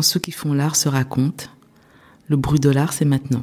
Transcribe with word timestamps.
quand 0.00 0.04
ceux 0.04 0.20
qui 0.20 0.32
font 0.32 0.54
l'art 0.54 0.76
se 0.76 0.88
racontent, 0.88 1.44
le 2.26 2.38
bruit 2.38 2.58
de 2.58 2.70
l'art, 2.70 2.94
c'est 2.94 3.04
maintenant. 3.04 3.42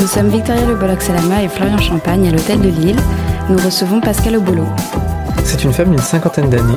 Nous 0.00 0.06
sommes 0.08 0.30
Victoria 0.30 0.66
Le 0.66 0.74
Bolloc-Salama 0.74 1.44
et 1.44 1.48
Florian 1.48 1.78
Champagne 1.78 2.26
à 2.26 2.32
l'hôtel 2.32 2.60
de 2.60 2.68
Lille. 2.68 2.96
Nous 3.48 3.58
recevons 3.58 4.00
Pascal 4.00 4.34
Obolo. 4.34 4.66
C'est 5.44 5.62
une 5.62 5.72
femme 5.72 5.90
d'une 5.90 6.00
cinquantaine 6.00 6.50
d'années, 6.50 6.74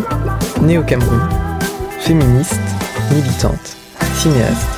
née 0.62 0.78
au 0.78 0.84
Cameroun, 0.84 1.28
féministe, 2.02 2.62
militante, 3.12 3.78
cinéaste, 4.20 4.70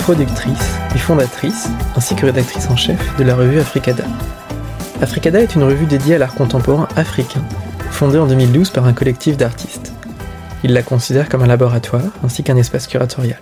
productrice 0.00 0.81
fondatrice, 0.98 1.68
ainsi 1.96 2.14
que 2.14 2.26
rédactrice 2.26 2.68
en 2.70 2.76
chef 2.76 2.98
de 3.18 3.24
la 3.24 3.34
revue 3.34 3.58
Africada. 3.58 4.04
Africada 5.00 5.40
est 5.40 5.54
une 5.54 5.64
revue 5.64 5.86
dédiée 5.86 6.14
à 6.14 6.18
l'art 6.18 6.34
contemporain 6.34 6.88
africain, 6.96 7.42
fondée 7.90 8.18
en 8.18 8.26
2012 8.26 8.70
par 8.70 8.86
un 8.86 8.92
collectif 8.92 9.36
d'artistes. 9.36 9.92
Il 10.64 10.72
la 10.72 10.82
considère 10.82 11.28
comme 11.28 11.42
un 11.42 11.46
laboratoire 11.46 12.12
ainsi 12.24 12.42
qu'un 12.42 12.56
espace 12.56 12.86
curatorial. 12.86 13.40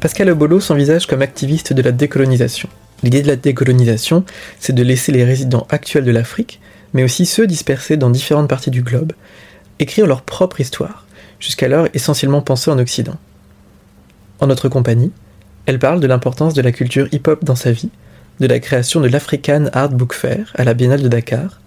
Pascal 0.00 0.28
Obolo 0.30 0.60
s'envisage 0.60 1.06
comme 1.06 1.22
activiste 1.22 1.72
de 1.72 1.82
la 1.82 1.92
décolonisation. 1.92 2.68
L'idée 3.02 3.22
de 3.22 3.28
la 3.28 3.36
décolonisation, 3.36 4.24
c'est 4.58 4.74
de 4.74 4.82
laisser 4.82 5.12
les 5.12 5.24
résidents 5.24 5.66
actuels 5.70 6.04
de 6.04 6.10
l'Afrique, 6.10 6.60
mais 6.94 7.04
aussi 7.04 7.26
ceux 7.26 7.46
dispersés 7.46 7.96
dans 7.96 8.10
différentes 8.10 8.48
parties 8.48 8.70
du 8.70 8.82
globe, 8.82 9.12
écrire 9.78 10.06
leur 10.06 10.22
propre 10.22 10.60
histoire, 10.60 11.06
jusqu'alors 11.38 11.88
essentiellement 11.94 12.42
pensée 12.42 12.70
en 12.70 12.78
Occident. 12.78 13.16
En 14.40 14.46
notre 14.46 14.68
compagnie, 14.68 15.12
elle 15.66 15.78
parle 15.78 16.00
de 16.00 16.06
l'importance 16.06 16.54
de 16.54 16.62
la 16.62 16.72
culture 16.72 17.08
hip-hop 17.12 17.44
dans 17.44 17.56
sa 17.56 17.72
vie, 17.72 17.90
de 18.40 18.46
la 18.46 18.60
création 18.60 19.00
de 19.00 19.08
l'African 19.08 19.66
Art 19.72 19.90
Book 19.90 20.12
Fair 20.12 20.52
à 20.56 20.64
la 20.64 20.74
Biennale 20.74 21.02
de 21.02 21.08
Dakar, 21.08 21.60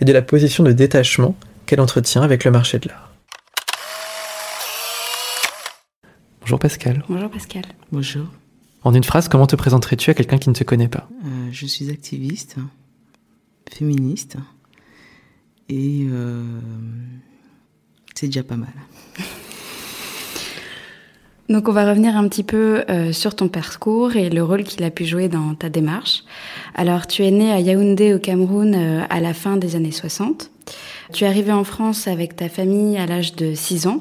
et 0.00 0.04
de 0.04 0.12
la 0.12 0.22
position 0.22 0.64
de 0.64 0.72
détachement 0.72 1.36
qu'elle 1.66 1.80
entretient 1.80 2.22
avec 2.22 2.44
le 2.44 2.50
marché 2.50 2.78
de 2.78 2.88
l'art. 2.88 3.12
Bonjour 6.40 6.58
Pascal. 6.58 7.04
Bonjour 7.08 7.30
Pascal. 7.30 7.62
Bonjour. 7.92 8.26
En 8.84 8.94
une 8.94 9.04
phrase, 9.04 9.28
comment 9.28 9.46
te 9.46 9.54
présenterais-tu 9.54 10.10
à 10.10 10.14
quelqu'un 10.14 10.38
qui 10.38 10.48
ne 10.48 10.54
te 10.54 10.64
connaît 10.64 10.88
pas? 10.88 11.08
Euh, 11.24 11.48
je 11.52 11.66
suis 11.66 11.90
activiste, 11.90 12.56
féministe, 13.70 14.36
et 15.68 16.06
euh, 16.10 16.42
c'est 18.14 18.26
déjà 18.26 18.42
pas 18.42 18.56
mal. 18.56 18.72
Donc 21.52 21.68
on 21.68 21.72
va 21.72 21.86
revenir 21.86 22.16
un 22.16 22.26
petit 22.28 22.44
peu 22.44 22.82
euh, 22.88 23.12
sur 23.12 23.36
ton 23.36 23.48
parcours 23.48 24.16
et 24.16 24.30
le 24.30 24.42
rôle 24.42 24.64
qu'il 24.64 24.82
a 24.84 24.90
pu 24.90 25.04
jouer 25.04 25.28
dans 25.28 25.54
ta 25.54 25.68
démarche. 25.68 26.24
Alors 26.74 27.06
tu 27.06 27.24
es 27.24 27.30
né 27.30 27.52
à 27.52 27.60
Yaoundé 27.60 28.14
au 28.14 28.18
Cameroun 28.18 28.74
euh, 28.74 29.02
à 29.10 29.20
la 29.20 29.34
fin 29.34 29.58
des 29.58 29.76
années 29.76 29.92
60. 29.92 30.50
Tu 31.12 31.24
es 31.24 31.26
arrivé 31.26 31.52
en 31.52 31.64
France 31.64 32.08
avec 32.08 32.36
ta 32.36 32.48
famille 32.48 32.96
à 32.96 33.04
l'âge 33.04 33.36
de 33.36 33.54
6 33.54 33.86
ans 33.86 34.00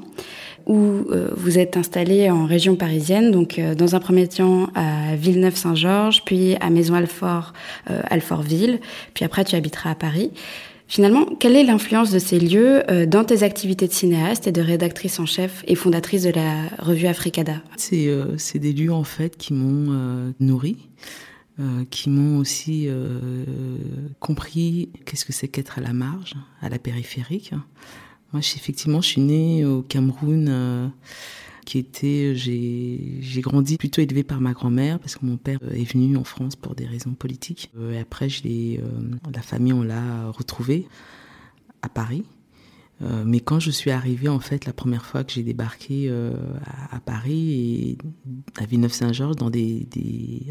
où 0.66 1.08
euh, 1.10 1.30
vous 1.36 1.60
êtes 1.60 1.78
installé 1.78 2.30
en 2.30 2.46
région 2.46 2.76
parisienne, 2.76 3.32
donc 3.32 3.60
euh, 3.60 3.76
dans 3.76 3.96
un 3.96 4.00
premier 4.00 4.28
temps 4.28 4.68
à 4.76 5.16
Villeneuve-Saint-Georges, 5.16 6.24
puis 6.26 6.56
à 6.60 6.70
Maison-Alfort, 6.70 7.54
euh, 7.90 8.02
Alfortville, 8.10 8.80
puis 9.14 9.26
après 9.26 9.44
tu 9.44 9.56
habiteras 9.56 9.92
à 9.92 9.96
Paris. 9.96 10.32
Finalement, 10.92 11.26
quelle 11.40 11.56
est 11.56 11.64
l'influence 11.64 12.12
de 12.12 12.20
ces 12.20 12.38
lieux 12.38 12.84
euh, 12.92 13.06
dans 13.06 13.24
tes 13.24 13.44
activités 13.44 13.88
de 13.88 13.94
cinéaste 13.94 14.46
et 14.48 14.52
de 14.52 14.60
rédactrice 14.60 15.22
en 15.22 15.26
chef 15.26 15.64
et 15.66 15.76
fondatrice 15.76 16.24
de 16.24 16.32
la 16.32 16.68
revue 16.80 17.08
Africada? 17.08 17.64
C'est 17.78 18.08
euh, 18.08 18.36
des 18.56 18.74
lieux 18.74 18.92
en 18.92 19.06
fait 19.06 19.38
qui 19.38 19.54
m'ont 19.54 19.88
euh, 19.94 20.32
nourri, 20.42 20.90
euh, 21.62 21.86
qui 21.90 22.10
m'ont 22.10 22.40
aussi 22.40 22.88
euh, 22.90 23.46
compris 24.20 24.90
qu'est-ce 25.06 25.24
que 25.24 25.32
c'est 25.32 25.48
qu'être 25.48 25.78
à 25.80 25.82
la 25.82 25.94
marge, 25.94 26.34
à 26.62 26.68
la 26.68 26.78
périphérique. 26.78 27.54
Moi, 28.34 28.42
je- 28.42 28.58
effectivement, 28.58 29.00
je 29.00 29.08
suis 29.08 29.22
née 29.22 29.64
au 29.64 29.84
Cameroun, 29.84 30.48
euh, 30.50 30.88
qui 31.66 31.78
était, 31.78 32.34
j'ai 32.36 33.18
j'ai 33.22 33.42
grandi 33.42 33.78
plutôt 33.78 34.02
élevée 34.02 34.24
par 34.24 34.42
ma 34.42 34.54
grand-mère 34.54 35.00
parce 35.00 35.16
que 35.16 35.26
mon 35.26 35.38
père 35.38 35.60
euh, 35.64 35.74
est 35.74 35.92
venu 35.92 36.18
en 36.18 36.24
France 36.24 36.56
pour 36.56 36.76
des 36.76 36.86
raisons 36.86 37.14
politiques. 37.14 37.72
Euh, 37.78 38.02
après, 38.02 38.28
euh, 38.46 38.78
la 39.34 39.42
famille, 39.42 39.74
on 39.74 39.84
l'a 39.84 40.30
retrouvée 40.32 40.88
à 41.82 41.90
Paris. 41.90 42.24
Euh, 43.04 43.24
mais 43.26 43.40
quand 43.40 43.60
je 43.60 43.72
suis 43.72 43.92
arrivée, 43.92 44.30
en 44.30 44.40
fait, 44.40 44.66
la 44.66 44.74
première 44.74 45.06
fois 45.06 45.24
que 45.24 45.32
j'ai 45.32 45.44
débarqué 45.44 46.08
euh, 46.10 46.34
à, 46.92 47.00
Paris 47.00 47.98
à 48.58 48.66
Villeneuve-Saint-Georges, 48.66 49.38
dans 49.38 49.50
des, 49.50 49.88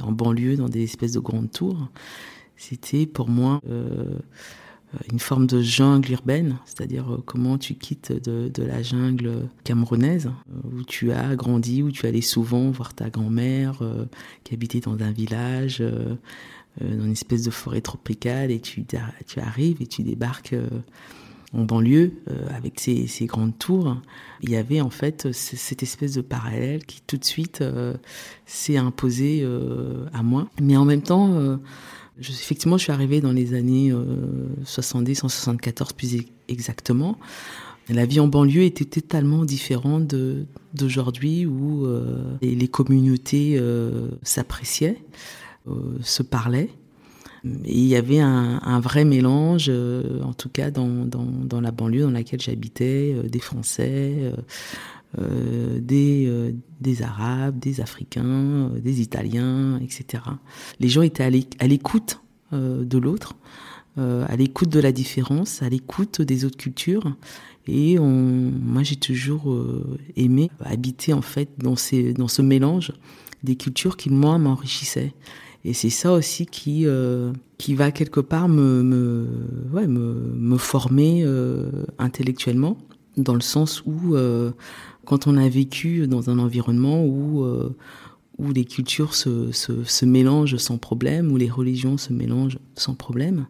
en 0.03 0.13
banlieue, 0.13 0.57
dans 0.57 0.69
des 0.69 0.83
espèces 0.83 1.13
de 1.13 1.21
grandes 1.21 1.51
tours, 1.51 1.89
c'était 2.57 3.07
pour 3.07 3.29
moi 3.29 3.61
euh, 3.69 4.19
une 5.11 5.19
forme 5.21 5.47
de 5.47 5.61
jungle 5.61 6.13
urbaine, 6.13 6.59
c'est-à-dire 6.65 7.13
euh, 7.13 7.23
comment 7.25 7.59
tu 7.59 7.75
quittes 7.75 8.13
de, 8.13 8.63
la 8.63 8.83
jungle 8.83 9.49
camerounaise, 9.65 10.27
euh, 10.51 10.79
où 10.79 10.85
tu 10.85 11.13
as 11.13 11.37
grandi, 11.37 11.83
où 11.83 11.91
tu 11.91 12.07
allais 12.07 12.21
souvent 12.21 12.71
voir 12.71 12.95
ta 12.95 13.11
grand-mère 13.11 13.83
euh, 13.83 14.07
qui 14.45 14.55
habitait 14.55 14.81
dans 14.81 14.99
un 15.01 15.13
village, 15.13 15.79
euh, 15.81 16.15
euh, 16.83 16.97
dans 16.97 17.05
une 17.05 17.13
espèce 17.13 17.45
de 17.45 17.51
forêt 17.51 17.81
tropicale, 17.81 18.51
et 18.51 18.61
tu, 18.61 18.85
arrives 19.37 19.81
et 19.81 19.87
tu 19.87 20.03
débarques. 20.03 20.53
euh, 20.53 20.69
en 21.53 21.65
banlieue, 21.65 22.13
euh, 22.31 22.47
avec 22.55 22.79
ces, 22.79 23.07
ces 23.07 23.27
grandes 23.27 23.59
tours, 23.59 23.97
il 24.43 24.51
y 24.51 24.57
avait 24.57 24.81
en 24.81 24.91
fait 24.91 25.33
cette 25.33 25.83
espèce 25.83 26.15
de 26.15 26.21
parallèle 26.21 26.85
qui 26.85 27.03
tout 27.07 27.17
de 27.17 27.25
suite 27.25 27.61
euh, 27.61 27.95
s'est 28.47 28.77
imposé 28.77 29.41
euh, 29.43 30.07
à 30.13 30.23
moi. 30.23 30.49
Mais 30.61 30.77
en 30.77 30.85
même 30.85 31.03
temps, 31.03 31.33
euh, 31.33 31.57
effectivement, 32.19 32.79
je 32.79 32.85
suis 32.85 32.93
arrivée 32.93 33.21
dans 33.21 33.33
les 33.33 33.55
années 33.55 33.93
euh, 33.93 34.05
70, 34.65 35.25
en 35.25 35.29
74 35.29 35.93
plus 35.93 36.19
exactement. 36.49 37.19
La 37.93 38.07
vie 38.07 38.21
en 38.21 38.29
banlieue 38.29 38.63
était 38.63 38.85
totalement 38.85 39.45
différente 39.45 40.15
d'aujourd'hui 40.75 41.45
où 41.47 41.87
euh, 41.87 42.37
les, 42.41 42.69
communautés 42.69 43.57
euh, 43.59 44.09
s'appréciaient, 44.23 45.03
euh, 45.69 45.73
se 46.03 46.23
parlaient. 46.23 46.71
Et 47.65 47.79
il 47.79 47.87
y 47.87 47.97
avait 47.97 48.21
un, 48.21 48.81
vrai 48.81 49.05
mélange, 49.05 49.71
en 49.71 50.35
tout 50.35 50.51
cas 50.51 50.71
dans, 50.71 51.61
la 51.61 51.71
banlieue 51.71 52.03
dans 52.03 52.11
laquelle 52.11 52.41
j'habitais, 52.41 53.17
des 53.25 53.39
Français, 53.39 54.31
euh, 55.19 55.81
des, 55.81 56.27
euh, 56.29 56.53
des 56.81 57.03
Arabes, 57.03 57.59
des 57.59 57.81
Africains, 57.81 58.25
euh, 58.25 58.79
des 58.81 59.01
Italiens, 59.01 59.81
etc. 59.83 60.23
Les 60.79 60.89
gens 60.89 61.03
étaient 61.03 61.25
à 61.25 61.31
l'éc- 61.31 61.57
à 61.59 61.67
l'écoute 61.67 62.21
de 62.53 62.99
l'autre, 62.99 63.37
à 63.97 64.35
l'écoute 64.35 64.71
de 64.71 64.81
la 64.81 64.91
différence, 64.91 65.63
à 65.63 65.69
l'écoute 65.69 66.21
des 66.21 66.45
autres 66.45 66.57
cultures. 66.57 67.15
Et 67.69 67.97
on, 68.01 68.11
moi, 68.11 68.83
j'ai 68.83 68.97
toujours 68.97 69.57
aimé 70.17 70.51
habiter 70.59 71.13
en 71.13 71.23
fait 71.23 71.49
dans, 71.59 71.77
ce 71.77 72.43
mélange 72.43 72.91
des 73.45 73.55
cultures 73.55 73.97
qui 73.97 74.11
moi 74.11 74.37
m'enrichissaient. 74.39 75.15
Et 75.65 75.75
c'est 75.75 75.91
ça 75.91 76.13
aussi 76.13 76.47
qui 76.47 76.87
qui 77.57 77.75
va 77.77 77.93
quelque 77.93 78.19
part 78.19 78.49
me 78.49 78.83
me 78.83 79.29
me, 79.87 80.15
me 80.35 80.57
former 80.59 81.25
intellectuellement 82.01 82.79
dans 83.17 83.35
le 83.35 83.41
sens 83.43 83.85
où 83.87 84.17
quand 85.05 85.27
on 85.27 85.37
a 85.37 85.49
vécu 85.49 86.07
dans 86.07 86.31
un 86.31 86.39
environnement 86.39 87.05
où 87.05 87.45
euh, 87.45 87.77
où 88.39 88.53
les 88.53 88.65
cultures 88.65 89.15
se, 89.15 89.53
se, 89.53 89.85
se 89.85 90.05
mélangent 90.07 90.57
sans 90.57 90.79
problème, 90.79 91.31
où 91.31 91.37
les 91.37 91.51
religions 91.51 91.99
se 91.99 92.11
mélangent 92.13 92.59
sans 92.75 92.95
problème, 92.95 93.47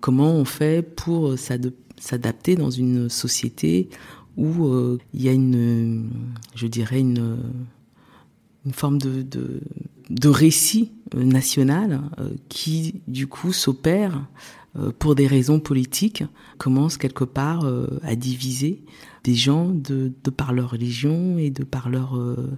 comment 0.00 0.32
on 0.34 0.46
fait 0.46 0.82
pour 0.82 1.38
s'ad- 1.38 1.74
s'adapter 2.00 2.54
dans 2.56 2.70
une 2.70 3.10
société 3.10 3.90
où 4.38 4.68
euh, 4.68 4.98
il 5.12 5.22
y 5.22 5.28
a 5.28 5.32
une, 5.32 6.08
je 6.54 6.66
dirais 6.66 7.00
une, 7.00 7.36
une 8.64 8.72
forme 8.72 8.96
de, 8.96 9.20
de, 9.20 9.60
de 10.08 10.28
récit 10.28 10.92
euh, 11.14 11.22
national 11.24 12.00
qui, 12.48 13.02
du 13.08 13.26
coup, 13.26 13.52
s'opère 13.52 14.24
pour 14.98 15.14
des 15.14 15.26
raisons 15.26 15.60
politiques, 15.60 16.24
commence 16.56 16.96
quelque 16.96 17.24
part 17.24 17.70
à 18.02 18.14
diviser 18.16 18.82
des 19.24 19.34
gens 19.34 19.68
de, 19.68 20.12
par 20.36 20.52
leur 20.52 20.70
religion 20.70 21.38
et 21.38 21.50
de 21.50 21.64
par 21.64 21.88
leur, 21.88 22.16
euh, 22.16 22.50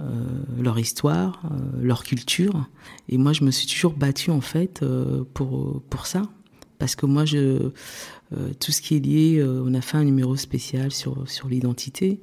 euh, 0.00 0.04
leur 0.58 0.78
histoire, 0.78 1.42
euh, 1.44 1.82
leur 1.82 2.04
culture. 2.04 2.68
Et 3.08 3.18
moi, 3.18 3.32
je 3.32 3.44
me 3.44 3.50
suis 3.50 3.66
toujours 3.66 3.94
battue, 3.94 4.30
en 4.30 4.40
fait, 4.40 4.84
pour, 5.34 5.82
pour 5.90 6.06
ça. 6.06 6.22
Parce 6.78 6.96
que 6.96 7.06
moi, 7.06 7.24
je, 7.24 7.70
tout 8.58 8.72
ce 8.72 8.80
qui 8.82 8.96
est 8.96 9.00
lié, 9.00 9.44
on 9.44 9.72
a 9.74 9.80
fait 9.80 9.98
un 9.98 10.04
numéro 10.04 10.36
spécial 10.36 10.90
sur, 10.90 11.28
sur 11.30 11.48
l'identité. 11.48 12.20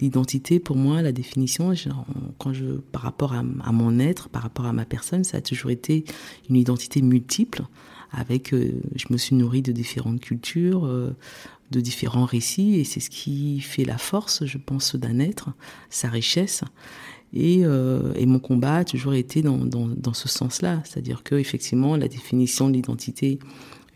L'identité, 0.00 0.58
pour 0.58 0.76
moi, 0.76 1.02
la 1.02 1.12
définition, 1.12 1.72
quand 2.38 2.52
je, 2.52 2.64
par 2.92 3.02
rapport 3.02 3.34
à, 3.34 3.44
à, 3.62 3.72
mon 3.72 4.00
être, 4.00 4.28
par 4.30 4.42
rapport 4.42 4.66
à 4.66 4.72
ma 4.72 4.84
personne, 4.84 5.22
ça 5.22 5.36
a 5.36 5.40
toujours 5.40 5.70
été 5.70 6.04
une 6.48 6.56
identité 6.56 7.02
multiple. 7.02 7.62
Avec, 8.10 8.52
je 8.52 9.06
me 9.10 9.16
suis 9.16 9.36
nourrie 9.36 9.62
de 9.62 9.70
différentes 9.70 10.18
cultures, 10.18 10.90
de 11.70 11.80
différents 11.80 12.24
récits, 12.24 12.74
et 12.74 12.84
c'est 12.84 13.00
ce 13.00 13.10
qui 13.10 13.60
fait 13.60 13.84
la 13.84 13.98
force, 13.98 14.44
je 14.44 14.58
pense, 14.58 14.96
d'un 14.96 15.18
être, 15.18 15.50
sa 15.88 16.08
richesse. 16.08 16.62
Et, 17.32 17.60
et, 17.60 18.26
mon 18.26 18.40
combat 18.40 18.78
a 18.78 18.84
toujours 18.84 19.14
été 19.14 19.40
dans, 19.40 19.58
dans, 19.58 19.86
dans 19.86 20.14
ce 20.14 20.26
sens-là, 20.26 20.82
c'est-à-dire 20.84 21.22
que 21.22 21.36
effectivement 21.36 21.94
la 21.94 22.08
définition 22.08 22.68
de 22.68 22.74
l'identité 22.74 23.38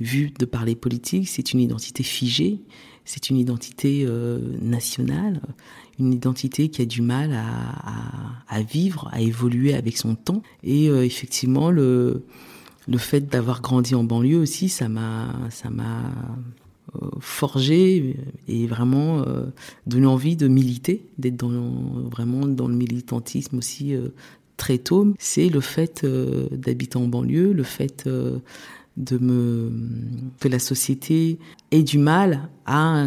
vue 0.00 0.32
de 0.38 0.44
par 0.44 0.64
les 0.64 0.76
politiques, 0.76 1.28
c'est 1.28 1.52
une 1.52 1.58
identité 1.58 2.04
figée, 2.04 2.60
c'est 3.04 3.30
une 3.30 3.36
identité 3.36 4.04
euh, 4.06 4.38
nationale, 4.62 5.40
une 5.98 6.12
identité 6.12 6.68
qui 6.68 6.82
a 6.82 6.86
du 6.86 7.02
mal 7.02 7.32
à, 7.32 7.44
à, 8.48 8.62
vivre, 8.62 9.08
à 9.12 9.20
évoluer 9.20 9.74
avec 9.74 9.96
son 9.96 10.14
temps. 10.14 10.42
Et 10.62 10.88
euh, 10.88 11.04
effectivement, 11.04 11.70
le, 11.70 12.24
le 12.88 12.98
fait 12.98 13.20
d'avoir 13.20 13.60
grandi 13.60 13.94
en 13.94 14.04
banlieue 14.04 14.38
aussi, 14.38 14.68
ça 14.68 14.88
m'a, 14.88 15.28
ça 15.50 15.70
m'a 15.70 15.98
euh, 15.98 16.10
forgé 17.20 18.16
et 18.48 18.66
vraiment 18.66 19.20
euh, 19.20 19.46
donné 19.86 20.06
envie 20.06 20.36
de 20.36 20.48
militer, 20.48 21.06
d'être 21.18 21.36
dans, 21.36 21.50
vraiment 22.10 22.46
dans 22.46 22.68
le 22.68 22.74
militantisme 22.74 23.58
aussi 23.58 23.94
très 24.56 24.78
tôt. 24.78 25.14
C'est 25.18 25.48
le 25.48 25.60
fait 25.60 26.06
d'habiter 26.52 26.96
en 26.96 27.06
banlieue, 27.06 27.52
le 27.52 27.62
fait 27.62 28.08
de 28.96 29.18
me 29.18 29.72
que 30.40 30.48
la 30.48 30.58
société 30.58 31.38
ait 31.70 31.82
du 31.82 31.98
mal 31.98 32.48
à, 32.66 33.06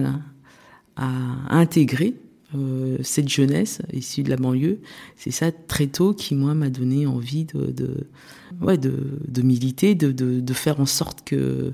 intégrer 1.50 2.16
euh, 2.56 2.98
cette 3.04 3.30
jeunesse 3.30 3.81
issue 3.94 4.24
de 4.24 4.30
la 4.31 4.36
banlieue. 4.36 4.80
C'est 5.16 5.31
ça 5.31 5.51
très 5.51 5.88
tôt 5.88 6.13
qui 6.13 6.33
moi 6.33 6.56
m'a 6.56 6.69
donné 6.69 7.06
envie 7.06 7.45
de 7.45 8.07
ouais, 8.62 8.78
de, 8.78 9.42
militer, 9.42 9.95
de, 9.95 10.54
faire 10.54 10.80
en 10.80 10.86
sorte 10.86 11.24
que 11.24 11.36
euh, 11.36 11.72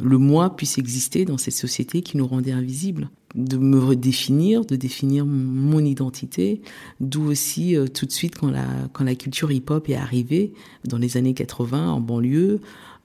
le 0.00 0.18
moi 0.18 0.54
puisse 0.54 0.78
exister 0.78 1.24
dans 1.24 1.38
cette 1.38 1.54
société 1.54 2.02
qui 2.02 2.16
nous 2.16 2.26
rendait 2.26 2.52
invisibles, 2.52 3.10
de 3.34 3.56
me 3.56 3.78
redéfinir, 3.78 4.64
de 4.64 4.76
définir 4.76 5.26
mon 5.26 5.80
identité, 5.80 6.62
d'où 7.00 7.24
aussi 7.24 7.76
euh, 7.76 7.86
tout 7.86 8.06
de 8.06 8.12
suite 8.12 8.38
quand 8.38 8.50
la, 8.50 8.66
quand 8.92 9.04
la 9.04 9.14
culture 9.14 9.50
hip-hop 9.50 9.88
est 9.88 9.96
arrivée 9.96 10.52
dans 10.84 10.98
les 10.98 11.16
années 11.16 11.34
80 11.34 11.90
en 11.90 12.00
banlieue, 12.00 12.60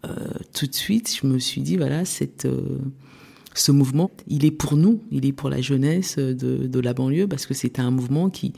euh, 0.05 0.15
tout 0.53 0.67
de 0.67 0.73
suite, 0.73 1.13
je 1.21 1.27
me 1.27 1.37
suis 1.37 1.61
dit, 1.61 1.77
voilà, 1.77 2.05
cette, 2.05 2.45
euh, 2.45 2.77
ce 3.53 3.71
mouvement, 3.71 4.09
il 4.27 4.45
est 4.45 4.51
pour 4.51 4.77
nous, 4.77 5.01
il 5.11 5.25
est 5.25 5.33
pour 5.33 5.49
la 5.49 5.61
jeunesse 5.61 6.17
de, 6.17 6.67
de 6.67 6.79
la 6.79 6.93
banlieue, 6.93 7.27
parce 7.27 7.45
que 7.45 7.53
c'était 7.53 7.81
un 7.81 7.91
mouvement 7.91 8.29
qui, 8.29 8.53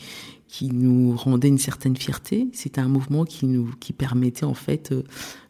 qui 0.54 0.70
nous 0.72 1.16
rendait 1.16 1.48
une 1.48 1.58
certaine 1.58 1.98
fierté. 1.98 2.48
C'était 2.54 2.80
un 2.80 2.88
mouvement 2.88 3.26
qui 3.26 3.48
nous 3.48 3.72
qui 3.80 3.92
permettait 3.92 4.46
en 4.46 4.54
fait 4.54 4.92
euh, 4.92 5.02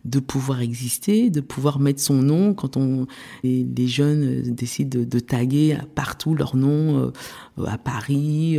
de 0.06 0.22
pouvoir 0.22 0.62
exister, 0.62 1.30
de 1.30 1.42
pouvoir 1.42 1.78
mettre 1.80 2.00
son 2.00 2.22
nom 2.22 2.54
quand 2.54 2.78
on 2.78 3.06
les, 3.44 3.88
jeunes 3.88 4.24
euh, 4.24 4.42
décident 4.46 5.02
de, 5.02 5.20
taguer 5.20 5.78
partout 5.94 6.36
leur 6.36 6.56
nom 6.56 7.12
euh, 7.58 7.66
à 7.66 7.78
Paris, 7.78 8.58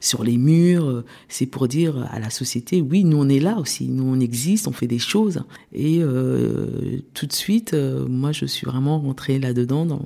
sur 0.00 0.22
les 0.22 0.36
murs. 0.36 1.02
C'est 1.28 1.46
pour 1.46 1.66
dire 1.66 2.06
à 2.12 2.18
la 2.18 2.28
société 2.28 2.82
oui, 2.82 3.02
nous 3.04 3.16
on 3.16 3.30
est 3.30 3.40
là 3.40 3.56
aussi, 3.58 3.88
nous 3.88 4.04
on 4.04 4.20
existe, 4.20 4.68
on 4.68 4.72
fait 4.72 4.86
des 4.86 4.98
choses. 4.98 5.40
Et 5.72 6.00
euh, 6.02 7.00
tout 7.14 7.24
de 7.24 7.32
suite, 7.32 7.74
moi 7.74 8.32
je 8.32 8.44
suis 8.44 8.66
vraiment 8.66 9.00
rentrée 9.00 9.38
là-dedans. 9.38 9.98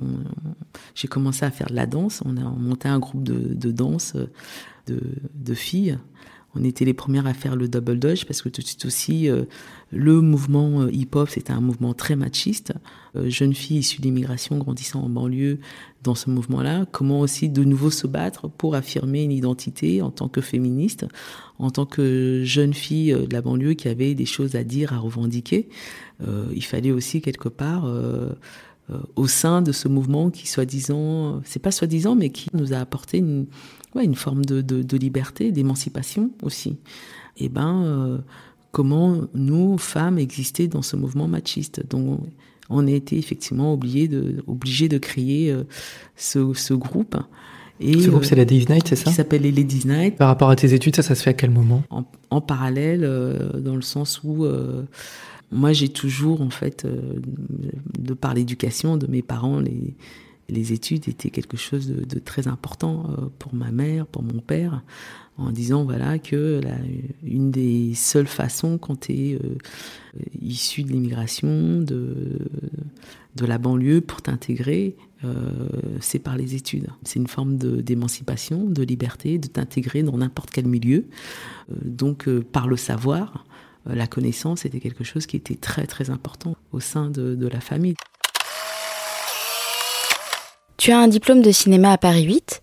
J'ai 0.95 1.09
commencé 1.09 1.43
à 1.43 1.51
faire 1.51 1.67
de 1.67 1.75
la 1.75 1.85
danse. 1.85 2.23
On 2.23 2.37
a 2.37 2.49
monté 2.49 2.87
un 2.87 2.99
groupe 2.99 3.23
de 3.23 3.71
danse 3.71 4.15
de, 4.87 5.53
filles. 5.53 5.97
On 6.57 6.63
était 6.63 6.85
les 6.85 6.93
premières 6.93 7.27
à 7.27 7.33
faire 7.33 7.55
le 7.55 7.67
double 7.67 7.99
dodge 7.99 8.25
parce 8.25 8.41
que 8.41 8.49
tout 8.49 8.61
de 8.61 8.67
suite 8.67 8.85
aussi, 8.85 9.29
euh, 9.29 9.43
le 9.91 10.21
mouvement 10.21 10.83
euh, 10.83 10.91
hip-hop, 10.91 11.29
c'était 11.29 11.51
un 11.51 11.59
mouvement 11.59 11.93
très 11.93 12.15
machiste. 12.15 12.73
Euh, 13.17 13.29
jeunes 13.29 13.53
filles 13.53 13.79
issues 13.79 14.01
d'immigration 14.01 14.57
grandissant 14.57 15.03
en 15.03 15.09
banlieue 15.09 15.59
dans 16.03 16.15
ce 16.15 16.29
mouvement-là, 16.29 16.85
comment 16.91 17.19
aussi 17.19 17.49
de 17.49 17.63
nouveau 17.65 17.89
se 17.89 18.07
battre 18.07 18.47
pour 18.47 18.75
affirmer 18.75 19.23
une 19.23 19.33
identité 19.33 20.01
en 20.01 20.11
tant 20.11 20.29
que 20.29 20.39
féministe, 20.39 21.05
en 21.59 21.71
tant 21.71 21.85
que 21.85 22.43
jeune 22.45 22.73
fille 22.73 23.11
de 23.11 23.33
la 23.33 23.41
banlieue 23.41 23.73
qui 23.73 23.89
avait 23.89 24.15
des 24.15 24.25
choses 24.25 24.55
à 24.55 24.63
dire, 24.63 24.93
à 24.93 24.99
revendiquer. 24.99 25.67
il 26.53 26.63
fallait 26.63 26.91
aussi 26.91 27.21
quelque 27.21 27.49
part 27.49 27.91
au 29.15 29.27
sein 29.27 29.63
de 29.63 29.71
ce 29.71 29.87
mouvement 29.87 30.29
qui 30.29 30.47
soi-disant, 30.47 31.41
c'est 31.43 31.61
pas 31.61 31.71
soi-disant, 31.71 32.13
mais 32.13 32.29
qui 32.29 32.49
nous 32.53 32.71
a 32.71 32.77
apporté 32.77 33.17
une, 33.17 33.47
ouais, 33.95 34.05
une 34.05 34.15
forme 34.15 34.45
de, 34.45 34.61
de, 34.61 34.83
de 34.83 34.97
liberté, 34.97 35.51
d'émancipation 35.51 36.31
aussi. 36.41 36.77
Et 37.37 37.45
eh 37.45 37.49
ben, 37.49 37.83
euh, 37.83 38.17
comment 38.71 39.21
nous, 39.33 39.77
femmes, 39.77 40.17
exister 40.17 40.67
dans 40.67 40.81
ce 40.81 40.95
mouvement 40.95 41.27
machiste 41.27 41.83
Donc, 41.89 42.21
on 42.69 42.87
a 42.87 42.91
été 42.91 43.17
effectivement 43.17 43.73
obligés 43.73 44.07
de, 44.07 44.43
obligé 44.47 44.87
de 44.89 44.97
créer 44.97 45.51
euh, 45.51 45.63
ce, 46.15 46.53
ce 46.53 46.73
groupe. 46.73 47.17
Et, 47.79 47.99
ce 47.99 48.09
groupe, 48.09 48.23
c'est 48.23 48.35
la 48.35 48.43
Ladies 48.43 48.65
Night, 48.69 48.87
c'est 48.87 48.95
ça? 48.95 49.09
Qui 49.09 49.15
s'appelle 49.15 49.41
les 49.41 49.51
Ladies 49.51 49.85
Night. 49.85 50.15
Par 50.15 50.29
rapport 50.29 50.49
à 50.49 50.55
tes 50.55 50.73
études, 50.73 50.95
ça, 50.95 51.03
ça 51.03 51.13
se 51.13 51.23
fait 51.23 51.31
à 51.31 51.33
quel 51.33 51.51
moment? 51.51 51.83
En, 51.89 52.05
en, 52.29 52.41
parallèle, 52.41 53.01
euh, 53.03 53.59
dans 53.59 53.75
le 53.75 53.81
sens 53.81 54.21
où 54.23 54.45
euh, 54.45 54.83
moi, 55.51 55.73
j'ai 55.73 55.89
toujours, 55.89 56.41
en 56.41 56.49
fait, 56.49 56.85
euh, 56.85 57.19
de 57.99 58.13
par 58.13 58.33
l'éducation 58.33 58.95
de 58.95 59.07
mes 59.07 59.21
parents, 59.21 59.59
les, 59.59 59.95
les 60.49 60.73
études 60.73 61.07
étaient 61.07 61.29
quelque 61.29 61.57
chose 61.57 61.87
de, 61.87 62.19
très 62.19 62.47
important 62.47 63.09
euh, 63.09 63.25
pour 63.39 63.53
ma 63.53 63.71
mère, 63.71 64.05
pour 64.05 64.23
mon 64.23 64.39
père, 64.39 64.83
en 65.37 65.51
disant 65.51 65.83
voilà 65.83 66.19
que 66.19 66.61
la, 66.63 66.77
une 67.23 67.51
des 67.51 67.93
seules 67.95 68.27
façons 68.27 68.77
quand 68.77 69.01
tu 69.01 69.13
es 69.13 69.33
euh, 69.35 69.57
issu 70.41 70.83
de 70.83 70.91
l'immigration, 70.91 71.81
de, 71.81 72.39
de 73.35 73.45
la 73.45 73.57
banlieue 73.57 74.01
pour 74.01 74.21
t'intégrer, 74.21 74.95
euh, 75.23 75.49
c'est 75.99 76.19
par 76.19 76.37
les 76.37 76.55
études. 76.55 76.87
C'est 77.03 77.19
une 77.19 77.27
forme 77.27 77.57
d'émancipation, 77.57 78.65
de, 78.65 78.83
liberté, 78.83 79.39
de 79.39 79.47
t'intégrer 79.47 80.03
dans 80.03 80.17
n'importe 80.17 80.51
quel 80.51 80.67
milieu. 80.67 81.05
Donc 81.83 82.29
par 82.51 82.67
le 82.67 82.77
savoir, 82.77 83.45
la 83.85 84.07
connaissance 84.07 84.65
était 84.65 84.79
quelque 84.79 85.03
chose 85.03 85.25
qui 85.25 85.35
était 85.35 85.55
très 85.55 85.85
très 85.85 86.09
important 86.09 86.55
au 86.71 86.79
sein 86.79 87.09
de 87.09 87.47
la 87.47 87.59
famille. 87.59 87.95
Tu 90.77 90.91
as 90.91 90.99
un 90.99 91.07
diplôme 91.07 91.41
de 91.41 91.51
cinéma 91.51 91.91
à 91.91 91.97
Paris 91.97 92.23
8. 92.23 92.61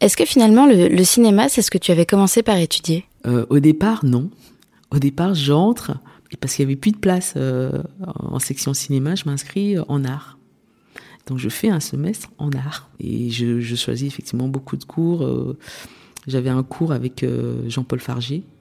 Est-ce 0.00 0.16
que 0.16 0.24
finalement 0.24 0.66
le, 0.66 1.04
cinéma, 1.04 1.48
c'est 1.48 1.62
ce 1.62 1.70
que 1.70 1.78
tu 1.78 1.90
avais 1.90 2.06
commencé 2.06 2.42
par 2.42 2.56
étudier? 2.56 3.04
Euh, 3.26 3.46
Au 3.50 3.58
départ, 3.58 4.04
non. 4.04 4.30
Au 4.90 4.98
départ, 4.98 5.34
j'entre, 5.34 5.92
parce 6.40 6.54
qu'il 6.54 6.64
n'y 6.64 6.72
avait 6.72 6.80
plus 6.80 6.92
de 6.92 6.98
place 6.98 7.34
euh, 7.36 7.82
en 8.18 8.38
section 8.38 8.74
cinéma, 8.74 9.16
je 9.16 9.24
m'inscris 9.26 9.76
en 9.88 10.04
art. 10.04 10.38
Donc 11.28 11.38
je 11.38 11.48
fais 11.48 11.68
un 11.68 11.80
semestre 11.80 12.30
en 12.38 12.50
art. 12.52 12.88
Et 13.00 13.30
je, 13.30 13.60
je 13.60 13.76
choisis 13.76 14.06
effectivement 14.08 14.48
beaucoup 14.48 14.76
de 14.76 14.84
cours. 14.84 15.24
Euh, 15.24 15.56
J'avais 16.26 16.50
un 16.50 16.62
cours 16.62 16.92
avec 16.92 17.22
euh, 17.22 17.68
Jean-Paul 17.68 18.00
Fargier, 18.00 18.44
euh, 18.44 18.57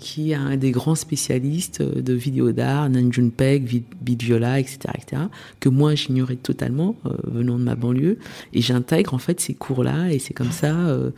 qui 0.00 0.32
est 0.32 0.34
un 0.34 0.56
des 0.56 0.72
grands 0.72 0.94
spécialistes 0.94 1.82
de 1.82 2.12
vidéo 2.12 2.52
d'art, 2.52 2.90
Nanjun 2.90 3.28
Peg, 3.28 3.84
Beat 4.00 4.22
Viola, 4.22 4.58
etc., 4.58 4.78
etc., 4.94 5.22
que 5.60 5.68
moi 5.68 5.94
j'ignorais 5.94 6.36
totalement 6.36 6.96
euh, 7.06 7.10
venant 7.24 7.58
de 7.58 7.64
ma 7.64 7.76
banlieue, 7.76 8.18
et 8.52 8.60
j'intègre 8.60 9.14
en 9.14 9.18
fait 9.18 9.40
ces 9.40 9.54
cours-là, 9.54 10.12
et 10.12 10.18
c'est 10.18 10.34
comme 10.34 10.50
ça 10.50 10.74
euh, 10.88 11.10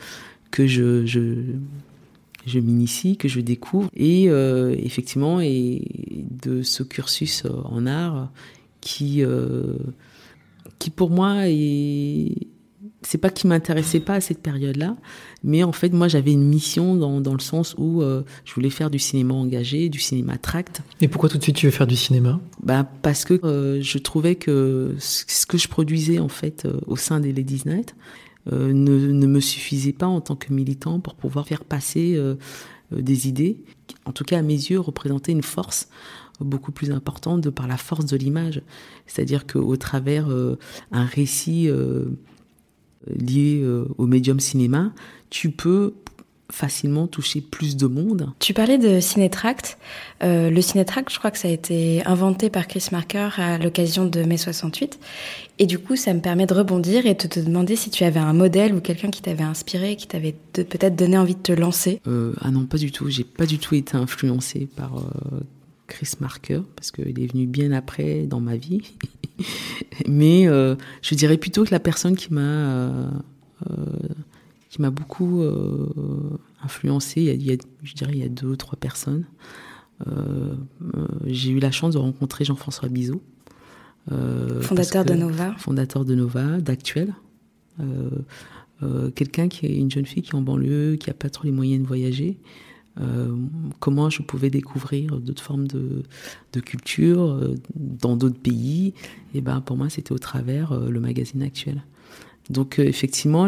que 0.51 0.67
je, 0.67 1.07
je, 1.07 1.45
je 2.47 2.59
m'initie, 2.59 3.17
que 3.17 3.29
je 3.29 3.41
découvre, 3.41 3.89
et 3.97 4.29
euh, 4.29 4.75
effectivement, 4.79 5.41
et 5.41 5.83
de 6.43 6.63
ce 6.63 6.83
cursus 6.83 7.45
en 7.47 7.87
art 7.87 8.31
qui, 8.81 9.23
qui 10.79 10.91
pour 10.91 11.11
moi 11.11 11.49
est 11.49 12.35
c'est 13.03 13.19
pas 13.19 13.31
qui 13.31 13.47
m'intéressait 13.47 14.01
pas 14.01 14.15
à 14.15 14.21
cette 14.21 14.41
période-là, 14.41 14.97
mais 15.43 15.63
en 15.63 15.73
fait 15.73 15.93
moi 15.93 16.09
j'avais 16.09 16.33
une 16.33 16.45
mission 16.45 16.97
dans, 16.97 17.21
dans 17.21 17.35
le 17.35 17.41
sens 17.41 17.75
où 17.79 18.03
euh, 18.03 18.23
je 18.45 18.55
voulais 18.55 18.71
faire 18.71 18.91
du 18.91 18.99
cinéma 18.99 19.35
engagé, 19.35 19.89
du 19.89 19.99
cinéma 19.99 20.39
tract. 20.39 20.83
Et 21.01 21.09
pourquoi 21.09 21.29
tout 21.29 21.39
de 21.39 21.43
suite 21.43 21.57
tu 21.57 21.67
veux 21.67 21.73
faire 21.73 21.87
du 21.87 21.97
cinéma? 21.97 22.41
Bah 22.63 22.89
parce 23.03 23.25
que 23.25 23.41
euh, 23.45 23.81
je 23.83 23.99
trouvais 23.99 24.37
que 24.37 24.95
ce 24.99 25.47
que 25.47 25.59
je 25.59 25.69
produisais 25.69 26.19
en 26.19 26.29
fait 26.29 26.65
euh, 26.65 26.81
au 26.87 26.97
sein 26.97 27.21
des 27.21 27.33
Ladies 27.33 27.63
Night 27.67 27.95
ne, 28.51 28.73
ne, 28.73 29.27
me 29.29 29.39
suffisait 29.39 29.93
pas 29.93 30.09
en 30.09 30.21
tant 30.21 30.35
que 30.35 30.53
militant 30.53 30.99
pour 30.99 31.15
pouvoir 31.15 31.47
faire 31.47 31.65
passer 31.65 32.19
des 32.91 33.29
idées, 33.29 33.63
qui, 33.87 33.95
en 34.05 34.11
tout 34.11 34.25
cas 34.25 34.39
à 34.41 34.43
mes 34.43 34.55
yeux 34.55 34.81
représentaient 34.81 35.31
une 35.31 35.45
force 35.45 35.87
beaucoup 36.41 36.73
plus 36.73 36.91
importante 36.91 37.41
de 37.41 37.51
par 37.51 37.69
la 37.69 37.77
force 37.77 38.05
de 38.05 38.17
l'image, 38.17 38.61
c'est-à-dire 39.07 39.47
qu'au 39.47 39.77
travers 39.77 40.27
un 40.91 41.05
récit 41.05 41.71
lié 43.07 43.61
euh, 43.63 43.87
au 43.99 44.07
médium 44.07 44.41
cinéma, 44.41 44.93
tu 45.31 45.51
peux 45.51 45.95
facilement 46.53 47.07
toucher 47.07 47.41
plus 47.41 47.77
de 47.77 47.87
monde. 47.87 48.31
Tu 48.39 48.53
parlais 48.55 48.79
de 48.79 49.01
Cinétract. 49.01 49.79
Euh, 50.23 50.51
le 50.51 50.61
Cinétract, 50.61 51.11
je 51.11 51.19
crois 51.19 51.31
que 51.31 51.39
ça 51.39 51.49
a 51.49 51.51
été 51.51 52.05
inventé 52.07 52.51
par 52.51 52.69
Chris 52.69 52.87
Marker 52.93 53.31
à 53.39 53.59
l'occasion 53.59 54.05
de 54.05 54.23
mai 54.23 54.37
68. 54.37 55.01
Et 55.59 55.67
du 55.67 55.79
coup, 55.79 55.97
ça 55.97 56.13
me 56.13 56.21
permet 56.21 56.47
de 56.47 56.55
rebondir 56.55 57.07
et 57.07 57.15
de 57.15 57.27
te 57.27 57.41
demander 57.41 57.75
si 57.75 57.91
tu 57.91 58.05
avais 58.05 58.21
un 58.21 58.35
modèle 58.35 58.75
ou 58.75 58.81
quelqu'un 58.81 59.11
qui 59.11 59.23
t'avait 59.23 59.43
inspiré, 59.43 59.97
qui 59.97 60.07
t'avait 60.07 60.35
peut-être 60.53 60.95
donné 60.95 61.17
envie 61.17 61.35
de 61.35 61.41
te 61.41 61.53
lancer. 61.53 62.01
Euh, 62.07 62.35
ah 62.41 62.51
non, 62.51 62.67
pas 62.67 62.79
du 62.79 62.93
tout. 62.93 63.09
J'ai 63.09 63.25
pas 63.25 63.47
du 63.47 63.59
tout 63.59 63.75
été 63.75 63.97
influencée 63.97 64.69
par 64.77 64.99
euh, 64.99 65.41
Chris 65.93 66.15
Marker 66.21 66.63
parce 66.75 66.91
qu'il 66.91 67.21
est 67.21 67.27
venu 67.31 67.47
bien 67.47 67.71
après 67.73 68.27
dans 68.27 68.41
ma 68.41 68.57
vie. 68.57 68.81
Mais 70.09 70.49
euh, 70.49 70.75
je 71.03 71.15
dirais 71.15 71.37
plutôt 71.37 71.65
que 71.65 71.71
la 71.71 71.81
personne 71.81 72.17
qui 72.17 72.33
m'a 72.33 72.41
euh, 72.41 73.11
qui 74.71 74.81
m'a 74.81 74.89
beaucoup 74.89 75.45
influencé. 76.65 77.21
Il 77.21 77.43
y, 77.43 77.53
a, 77.53 77.57
je 77.83 77.93
dirais, 77.93 78.13
il 78.15 78.21
y 78.21 78.23
a 78.23 78.29
deux 78.29 78.47
ou 78.47 78.57
trois 78.57 78.79
personnes. 78.79 79.27
j'ai 81.27 81.51
eu 81.51 81.59
la 81.59 81.71
chance 81.71 81.93
de 81.93 81.99
rencontrer 81.99 82.47
Jean-François 82.47 82.89
Bizot. 82.89 83.21
fondateur 84.63 85.05
de 85.05 85.13
Nova. 85.13 85.55
Fondateur 85.59 86.07
de 86.07 86.15
Nova, 86.15 86.59
d'Actuel. 86.59 87.13
quelqu'un 89.15 89.49
qui 89.49 89.67
est 89.67 89.77
une 89.77 89.91
jeune 89.91 90.07
fille 90.07 90.23
qui 90.23 90.31
est 90.31 90.37
en 90.37 90.41
banlieue, 90.41 90.97
qui 90.97 91.11
n'a 91.11 91.15
pas 91.15 91.29
trop 91.29 91.45
les 91.45 91.53
moyens 91.53 91.83
de 91.83 91.87
voyager, 91.87 92.39
euh, 93.01 93.35
comment 93.81 94.11
je 94.11 94.23
pouvais 94.23 94.51
découvrir 94.51 95.19
d'autres 95.19 95.43
formes 95.43 95.67
de, 95.67 96.03
culture 96.61 97.23
euh, 97.23 97.55
dans 97.75 98.17
d'autres 98.17 98.39
pays. 98.39 98.93
Et 99.35 99.41
ben 99.41 99.61
pour 99.61 99.77
moi, 99.77 99.89
c'était 99.89 100.13
au 100.13 100.19
travers 100.19 100.73
euh, 100.73 100.91
le 100.91 101.01
magazine 101.01 101.43
actuel. 101.43 101.83
Donc 102.51 102.79
effectivement, 102.79 103.47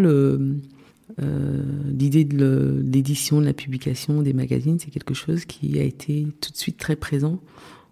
l'idée 1.18 2.24
de 2.24 2.82
l'édition, 2.84 3.40
de 3.40 3.46
la 3.46 3.52
publication 3.52 4.22
des 4.22 4.32
magazines, 4.32 4.78
c'est 4.78 4.90
quelque 4.90 5.14
chose 5.14 5.44
qui 5.44 5.78
a 5.78 5.82
été 5.82 6.28
tout 6.40 6.52
de 6.52 6.56
suite 6.56 6.78
très 6.78 6.96
présent 6.96 7.40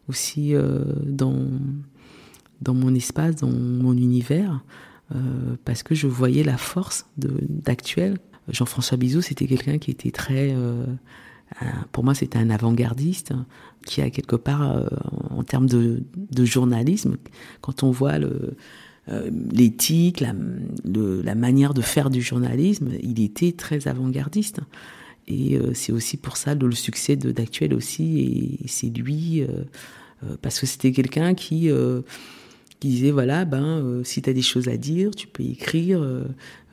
aussi 0.08 0.54
dans, 1.04 1.48
dans 2.60 2.74
mon 2.74 2.94
espace, 2.94 3.36
dans 3.36 3.50
mon 3.50 3.96
univers, 3.96 4.64
parce 5.64 5.82
que 5.82 5.96
je 5.96 6.06
voyais 6.06 6.44
la 6.44 6.56
force 6.56 7.06
d'Actuel. 7.16 8.18
Jean-François 8.48 8.96
Bizot, 8.96 9.22
c'était 9.22 9.46
quelqu'un 9.46 9.78
qui 9.78 9.90
était 9.90 10.12
très 10.12 10.54
pour 11.92 12.04
moi, 12.04 12.14
c'était 12.14 12.38
un 12.38 12.50
avant-gardiste 12.50 13.32
qui 13.86 14.00
a 14.00 14.10
quelque 14.10 14.36
part, 14.36 14.76
euh, 14.76 14.86
en 15.30 15.42
termes 15.42 15.66
de, 15.66 16.04
journalisme, 16.44 17.16
quand 17.60 17.82
on 17.82 17.90
voit 17.90 18.18
euh, 18.18 19.30
l'éthique, 19.52 20.20
la, 20.20 21.34
manière 21.34 21.74
de 21.74 21.82
faire 21.82 22.10
du 22.10 22.22
journalisme, 22.22 22.90
il 23.02 23.22
était 23.22 23.52
très 23.52 23.88
avant-gardiste. 23.88 24.60
Et 25.28 25.58
c'est 25.74 25.92
aussi 25.92 26.16
pour 26.16 26.36
ça 26.36 26.54
le 26.56 26.72
succès 26.72 27.14
d'Actuel 27.14 27.74
aussi, 27.74 28.58
et 28.64 28.66
c'est 28.66 28.88
lui, 28.88 29.46
parce 30.42 30.58
que 30.58 30.66
c'était 30.66 30.90
quelqu'un 30.90 31.34
qui 31.34 31.70
qui 32.82 32.88
disait 32.88 33.12
voilà 33.12 33.44
ben 33.44 33.62
euh, 33.62 34.02
si 34.02 34.22
tu 34.22 34.28
as 34.28 34.32
des 34.32 34.42
choses 34.42 34.66
à 34.66 34.76
dire 34.76 35.12
tu 35.14 35.28
peux 35.28 35.44
écrire. 35.44 36.02
Euh, 36.02 36.24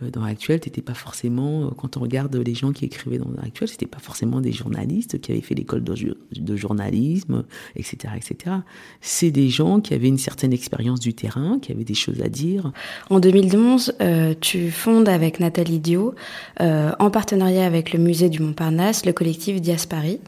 euh, 0.01 0.09
dans 0.09 0.25
l'actuel 0.25 0.59
t'étais 0.59 0.81
pas 0.81 0.93
forcément 0.93 1.71
quand 1.71 1.97
on 1.97 1.99
regarde 1.99 2.33
les 2.35 2.55
gens 2.55 2.71
qui 2.71 2.85
écrivaient 2.85 3.17
dans 3.17 3.29
l'actuel 3.39 3.67
c'était 3.67 3.85
pas 3.85 3.99
forcément 3.99 4.39
des 4.39 4.53
journalistes 4.53 5.19
qui 5.19 5.33
avaient 5.33 5.41
fait 5.41 5.55
l'école 5.55 5.83
de, 5.83 6.17
de, 6.35 6.55
journalisme 6.55 7.43
etc 7.75 8.13
etc 8.15 8.55
c'est 9.01 9.29
des 9.29 9.49
gens 9.49 9.81
qui 9.81 9.93
avaient 9.93 10.07
une 10.07 10.17
certaine 10.17 10.53
expérience 10.53 11.01
du 11.01 11.13
terrain 11.13 11.59
qui 11.61 11.73
avaient 11.73 11.83
des 11.83 11.93
choses 11.93 12.21
à 12.21 12.29
dire. 12.29 12.71
En 13.09 13.19
2011 13.19 13.95
tu 14.39 14.71
fondes 14.71 15.09
avec 15.09 15.41
Nathalie 15.41 15.79
Dio 15.79 16.15
en 16.59 17.09
partenariat 17.11 17.65
avec 17.65 17.91
le 17.91 17.99
musée 17.99 18.29
du 18.29 18.39
Montparnasse 18.39 19.05
le 19.05 19.11
collectif 19.11 19.59
Diaspari 19.59 20.21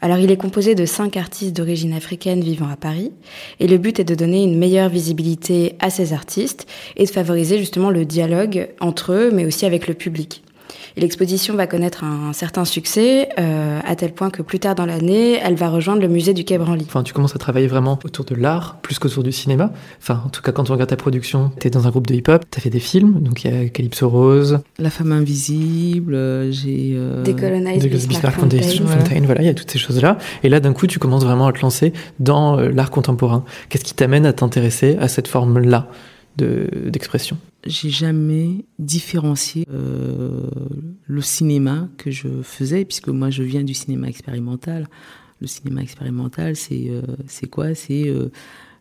alors 0.00 0.18
il 0.18 0.30
est 0.30 0.36
composé 0.36 0.74
de 0.74 0.86
cinq 0.86 1.16
artistes 1.16 1.56
d'origine 1.56 1.92
africaine 1.92 2.40
vivant 2.40 2.68
à 2.68 2.76
Paris, 2.76 3.12
et 3.60 3.66
le 3.66 3.78
but 3.78 4.00
est 4.00 4.04
de 4.04 4.14
donner 4.14 4.44
une 4.44 4.58
meilleure 4.58 4.88
visibilité 4.88 5.76
à 5.80 5.90
ces 5.90 6.12
artistes 6.12 6.66
et 6.96 7.04
de 7.04 7.10
favoriser 7.10 7.58
justement 7.58 7.90
le 7.90 8.04
dialogue 8.04 8.68
entre 8.80 9.12
eux, 9.12 9.30
mais 9.32 9.44
aussi 9.44 9.66
avec 9.66 9.88
le 9.88 9.94
public 9.94 10.42
l'exposition 10.96 11.54
va 11.54 11.66
connaître 11.66 12.04
un, 12.04 12.32
certain 12.32 12.64
succès, 12.64 13.28
euh, 13.38 13.80
à 13.84 13.96
tel 13.96 14.12
point 14.12 14.30
que 14.30 14.42
plus 14.42 14.58
tard 14.58 14.74
dans 14.74 14.86
l'année, 14.86 15.38
elle 15.42 15.54
va 15.54 15.68
rejoindre 15.68 16.02
le 16.02 16.08
musée 16.08 16.34
du 16.34 16.44
Quai 16.44 16.58
Branly. 16.58 16.84
Enfin, 16.88 17.02
tu 17.02 17.12
commences 17.12 17.34
à 17.34 17.38
travailler 17.38 17.66
vraiment 17.66 17.98
autour 18.04 18.24
de 18.24 18.34
l'art, 18.34 18.78
plus 18.82 18.98
qu'autour 18.98 19.22
du 19.22 19.32
cinéma. 19.32 19.72
Enfin, 20.00 20.22
en 20.24 20.28
tout 20.28 20.42
cas, 20.42 20.52
quand 20.52 20.70
on 20.70 20.72
regarde 20.72 20.90
ta 20.90 20.96
production, 20.96 21.50
tu 21.60 21.66
es 21.66 21.70
dans 21.70 21.86
un 21.86 21.90
groupe 21.90 22.06
de 22.06 22.14
hip-hop, 22.14 22.44
tu 22.50 22.58
as 22.58 22.60
fait 22.60 22.70
des 22.70 22.80
films, 22.80 23.20
donc 23.20 23.44
il 23.44 23.52
y 23.52 23.54
a 23.54 23.68
Calypso 23.68 24.08
Rose. 24.08 24.60
La 24.78 24.90
femme 24.90 25.12
invisible, 25.12 26.14
euh, 26.14 26.50
j'ai... 26.50 26.92
Euh... 26.94 27.22
Décolonize 27.22 27.86
Bismarck 27.86 28.34
Foundation. 28.34 28.86
Fontaine, 28.86 29.26
voilà, 29.26 29.42
il 29.42 29.46
y 29.46 29.50
a 29.50 29.54
toutes 29.54 29.70
ces 29.70 29.78
choses-là. 29.78 30.18
Et 30.42 30.48
là, 30.48 30.60
d'un 30.60 30.72
coup, 30.72 30.86
tu 30.86 30.98
commences 30.98 31.24
vraiment 31.24 31.46
à 31.46 31.52
te 31.52 31.60
lancer 31.60 31.92
dans 32.18 32.58
euh, 32.58 32.70
l'art 32.70 32.90
contemporain. 32.90 33.44
Qu'est-ce 33.68 33.84
qui 33.84 33.94
t'amène 33.94 34.26
à 34.26 34.32
t'intéresser 34.32 34.96
à 35.00 35.08
cette 35.08 35.28
forme-là? 35.28 35.88
D'expression 36.44 37.38
J'ai 37.66 37.90
jamais 37.90 38.64
différencié 38.78 39.66
euh, 39.72 40.48
le 41.06 41.20
cinéma 41.20 41.88
que 41.96 42.10
je 42.10 42.42
faisais, 42.42 42.84
puisque 42.84 43.08
moi 43.08 43.30
je 43.30 43.42
viens 43.42 43.64
du 43.64 43.74
cinéma 43.74 44.08
expérimental. 44.08 44.88
Le 45.40 45.46
cinéma 45.46 45.82
expérimental, 45.82 46.56
c'est 46.56 46.88
euh, 46.90 47.46
quoi? 47.50 47.74
C'est 47.74 48.08
euh, 48.08 48.30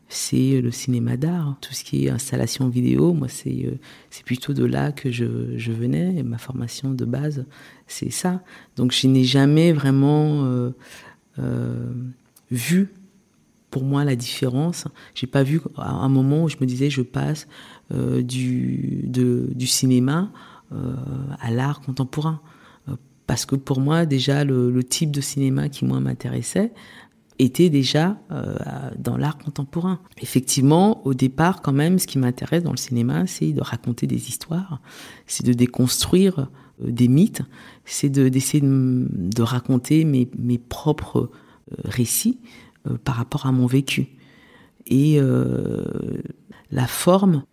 c'est 0.09 0.61
le 0.61 0.71
cinéma 0.71 1.17
d'art, 1.17 1.57
tout 1.59 1.73
ce 1.73 1.83
qui 1.83 2.05
est 2.05 2.09
installation 2.09 2.69
vidéo. 2.69 3.13
Moi, 3.13 3.27
c'est 3.27 3.77
c'est 4.09 4.23
plutôt 4.23 4.53
de 4.53 4.63
là 4.63 4.93
que 4.93 5.11
je, 5.11 5.57
je 5.57 5.71
venais. 5.73 6.23
Ma 6.23 6.37
formation 6.37 6.93
de 6.93 7.03
base, 7.03 7.45
c'est 7.87 8.09
ça. 8.09 8.41
Donc, 8.77 8.93
je 8.93 9.05
n'ai 9.07 9.25
jamais 9.25 9.73
vraiment 9.73 10.71
vu 12.49 12.87
pour 13.69 13.83
moi 13.83 14.03
la 14.03 14.15
différence. 14.15 14.85
J'ai 15.15 15.27
pas 15.27 15.43
vu 15.43 15.61
un 15.77 16.09
moment 16.09 16.43
où 16.43 16.49
je 16.49 16.57
me 16.59 16.65
disais 16.65 16.89
je 16.89 17.01
passe 17.01 17.47
euh, 17.93 18.21
du, 18.21 19.03
du 19.05 19.67
cinéma 19.67 20.31
euh, 20.73 20.95
à 21.39 21.51
l'art 21.51 21.81
contemporain. 21.81 22.41
Euh, 22.89 22.95
parce 23.25 23.45
que 23.45 23.55
pour 23.55 23.79
moi 23.79 24.05
déjà 24.05 24.43
le, 24.43 24.83
type 24.83 25.11
de 25.11 25.21
cinéma 25.21 25.69
qui 25.69 25.85
moi 25.85 25.99
m'intéressait 25.99 26.73
était 27.39 27.69
déjà 27.69 28.17
dans 28.97 29.15
l'art 29.15 29.37
contemporain. 29.37 29.99
Effectivement, 30.19 31.05
au 31.05 31.13
départ, 31.13 31.61
quand 31.61 31.71
même, 31.71 31.99
ce 31.99 32.07
qui 32.07 32.17
m'intéresse 32.17 32.63
dans 32.63 32.71
le 32.71 32.77
cinéma, 32.77 33.27
c'est 33.27 33.53
de 33.53 33.61
raconter 33.61 34.07
des 34.07 34.27
histoires, 34.27 34.81
c'est 35.27 35.45
de 35.45 35.53
déconstruire 35.53 36.49
des 36.83 37.07
mythes, 37.07 37.43
c'est 37.85 38.09
d'essayer 38.09 38.61
de, 38.61 39.07
de, 39.11 39.41
raconter 39.43 40.03
mes, 40.03 40.27
mes 40.35 40.57
propres 40.57 41.29
récits, 41.83 42.39
euh, 42.87 42.97
par 43.03 43.15
rapport 43.15 43.45
à 43.45 43.51
mon 43.51 43.65
vécu. 43.65 44.09
Et 44.85 45.19
euh, 45.19 45.83
la 46.71 46.87
forme, 46.87 47.43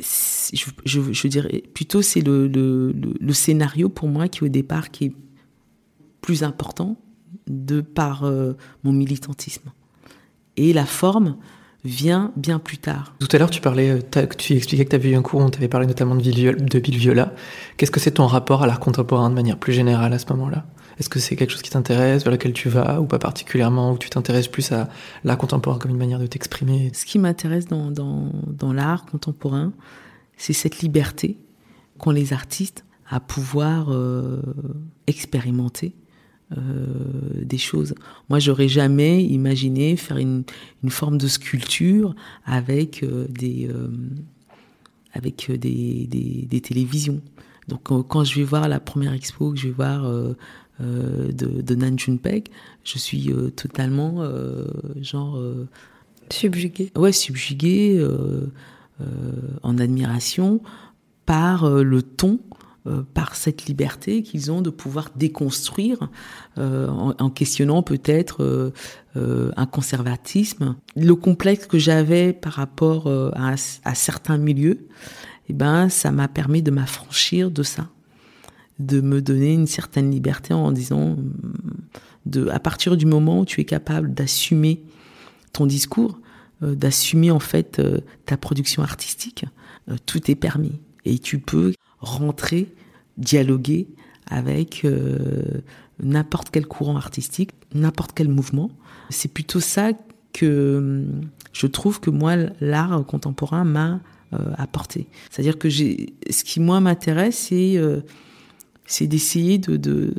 je, 0.00 0.64
je, 0.84 1.28
dirais 1.28 1.62
plutôt 1.74 2.02
c'est 2.02 2.20
le, 2.20 2.46
le, 2.46 3.32
scénario 3.32 3.88
pour 3.88 4.08
moi 4.08 4.28
qui 4.28 4.44
au 4.44 4.48
départ 4.48 4.90
qui 4.90 5.06
est 5.06 5.12
plus 6.20 6.42
important 6.42 6.96
de 7.46 7.80
par 7.80 8.24
euh, 8.24 8.54
mon 8.82 8.92
militantisme. 8.92 9.70
Et 10.56 10.72
la 10.72 10.86
forme 10.86 11.36
vient 11.84 12.32
bien 12.36 12.58
plus 12.58 12.78
tard. 12.78 13.14
Tout 13.20 13.28
à 13.32 13.38
l'heure, 13.38 13.50
tu 13.50 13.60
parlais, 13.60 13.98
tu 14.38 14.54
expliquais 14.54 14.84
que 14.84 14.90
tu 14.90 14.96
avais 14.96 15.10
eu 15.10 15.16
un 15.16 15.22
cours, 15.22 15.40
on 15.40 15.50
t'avait 15.50 15.68
parlé 15.68 15.86
notamment 15.86 16.16
de 16.16 16.22
Bill 16.78 16.96
Viola. 16.96 17.34
Qu'est-ce 17.76 17.90
que 17.90 18.00
c'est 18.00 18.12
ton 18.12 18.26
rapport 18.26 18.62
à 18.62 18.66
l'art 18.66 18.80
contemporain 18.80 19.28
de 19.28 19.34
manière 19.34 19.58
plus 19.58 19.74
générale 19.74 20.14
à 20.14 20.18
ce 20.18 20.26
moment-là? 20.32 20.64
Est-ce 20.98 21.08
que 21.08 21.18
c'est 21.18 21.36
quelque 21.36 21.50
chose 21.50 21.62
qui 21.62 21.70
t'intéresse, 21.70 22.22
vers 22.24 22.32
lequel 22.32 22.52
tu 22.52 22.68
vas, 22.68 23.00
ou 23.00 23.06
pas 23.06 23.18
particulièrement, 23.18 23.92
ou 23.92 23.98
tu 23.98 24.10
t'intéresses 24.10 24.48
plus 24.48 24.72
à 24.72 24.88
l'art 25.24 25.38
contemporain 25.38 25.78
comme 25.78 25.90
une 25.90 25.96
manière 25.96 26.18
de 26.18 26.26
t'exprimer? 26.26 26.90
Ce 26.94 27.04
qui 27.04 27.18
m'intéresse 27.18 27.66
dans, 27.66 27.90
dans, 27.90 28.30
dans 28.46 28.72
l'art 28.72 29.04
contemporain, 29.06 29.72
c'est 30.36 30.52
cette 30.52 30.80
liberté 30.80 31.38
qu'ont 31.98 32.10
les 32.10 32.32
artistes 32.32 32.84
à 33.08 33.20
pouvoir 33.20 33.92
euh, 33.92 34.40
expérimenter 35.06 35.94
euh, 36.56 36.86
des 37.42 37.58
choses. 37.58 37.94
Moi, 38.28 38.38
j'aurais 38.38 38.68
jamais 38.68 39.24
imaginé 39.24 39.96
faire 39.96 40.16
une, 40.16 40.44
une 40.82 40.90
forme 40.90 41.18
de 41.18 41.26
sculpture 41.26 42.14
avec 42.44 43.02
euh, 43.02 43.26
des 43.28 43.68
avec 45.12 45.48
des, 45.48 46.08
des, 46.08 46.46
des, 46.50 46.60
télévisions. 46.60 47.20
Donc, 47.68 47.84
quand 47.84 48.24
je 48.24 48.34
vais 48.34 48.42
voir 48.42 48.68
la 48.68 48.80
première 48.80 49.12
expo, 49.12 49.52
que 49.52 49.58
je 49.58 49.68
vais 49.68 49.72
voir 49.72 50.10
de, 50.80 51.62
de 51.62 51.74
Nan 51.74 51.98
Junpei, 51.98 52.44
je 52.82 52.98
suis 52.98 53.32
euh, 53.32 53.50
totalement 53.50 54.16
euh, 54.18 54.66
genre 55.00 55.40
subjugué. 56.30 56.90
Ouais, 56.96 57.12
subjugué 57.12 58.04
en 59.62 59.78
admiration 59.78 60.60
par 61.26 61.68
le 61.68 62.02
ton 62.02 62.40
par 63.14 63.34
cette 63.34 63.64
liberté 63.64 64.22
qu'ils 64.22 64.52
ont 64.52 64.60
de 64.60 64.68
pouvoir 64.68 65.10
déconstruire 65.16 66.10
en, 66.56 67.30
questionnant 67.30 67.82
peut-être 67.82 68.72
un 69.16 69.66
conservatisme. 69.66 70.76
Le 70.96 71.14
complexe 71.14 71.66
que 71.66 71.78
j'avais 71.78 72.32
par 72.32 72.54
rapport 72.54 73.08
à, 73.08 73.54
à, 73.84 73.94
certains 73.94 74.38
milieux, 74.38 74.86
eh 75.48 75.52
ben, 75.52 75.88
ça 75.88 76.10
m'a 76.10 76.28
permis 76.28 76.62
de 76.62 76.70
m'affranchir 76.70 77.50
de 77.50 77.62
ça 77.62 77.88
de 78.78 79.00
me 79.00 79.22
donner 79.22 79.52
une 79.52 79.66
certaine 79.66 80.10
liberté 80.10 80.52
en 80.52 80.72
disant 80.72 81.16
de 82.26 82.48
à 82.48 82.58
partir 82.58 82.96
du 82.96 83.06
moment 83.06 83.40
où 83.40 83.44
tu 83.44 83.60
es 83.60 83.64
capable 83.64 84.12
d'assumer 84.12 84.82
ton 85.52 85.66
discours, 85.66 86.18
euh, 86.62 86.74
d'assumer 86.74 87.30
en 87.30 87.38
fait 87.38 87.78
euh, 87.78 88.00
ta 88.26 88.36
production 88.36 88.82
artistique, 88.82 89.44
euh, 89.88 89.96
tout 90.06 90.30
est 90.30 90.34
permis 90.34 90.80
et 91.04 91.18
tu 91.18 91.38
peux 91.38 91.72
rentrer, 92.00 92.72
dialoguer 93.16 93.88
avec 94.26 94.86
n'importe 96.02 96.48
quel 96.50 96.66
courant 96.66 96.96
artistique, 96.96 97.50
n'importe 97.74 98.12
quel 98.14 98.28
mouvement. 98.28 98.70
C'est 99.10 99.32
plutôt 99.32 99.60
ça 99.60 99.90
que 100.32 101.04
je 101.52 101.66
trouve 101.66 102.00
que 102.00 102.08
moi 102.08 102.36
l'art 102.60 103.04
contemporain 103.06 103.64
m'a 103.64 104.00
apporté. 104.56 105.06
C'est-à-dire 105.30 105.58
que 105.58 105.68
j'ai 105.68 106.14
ce 106.30 106.42
qui 106.42 106.58
moi 106.58 106.80
m'intéresse 106.80 107.36
c'est 107.36 107.78
c'est 108.86 109.06
d'essayer 109.06 109.58
de, 109.58 110.14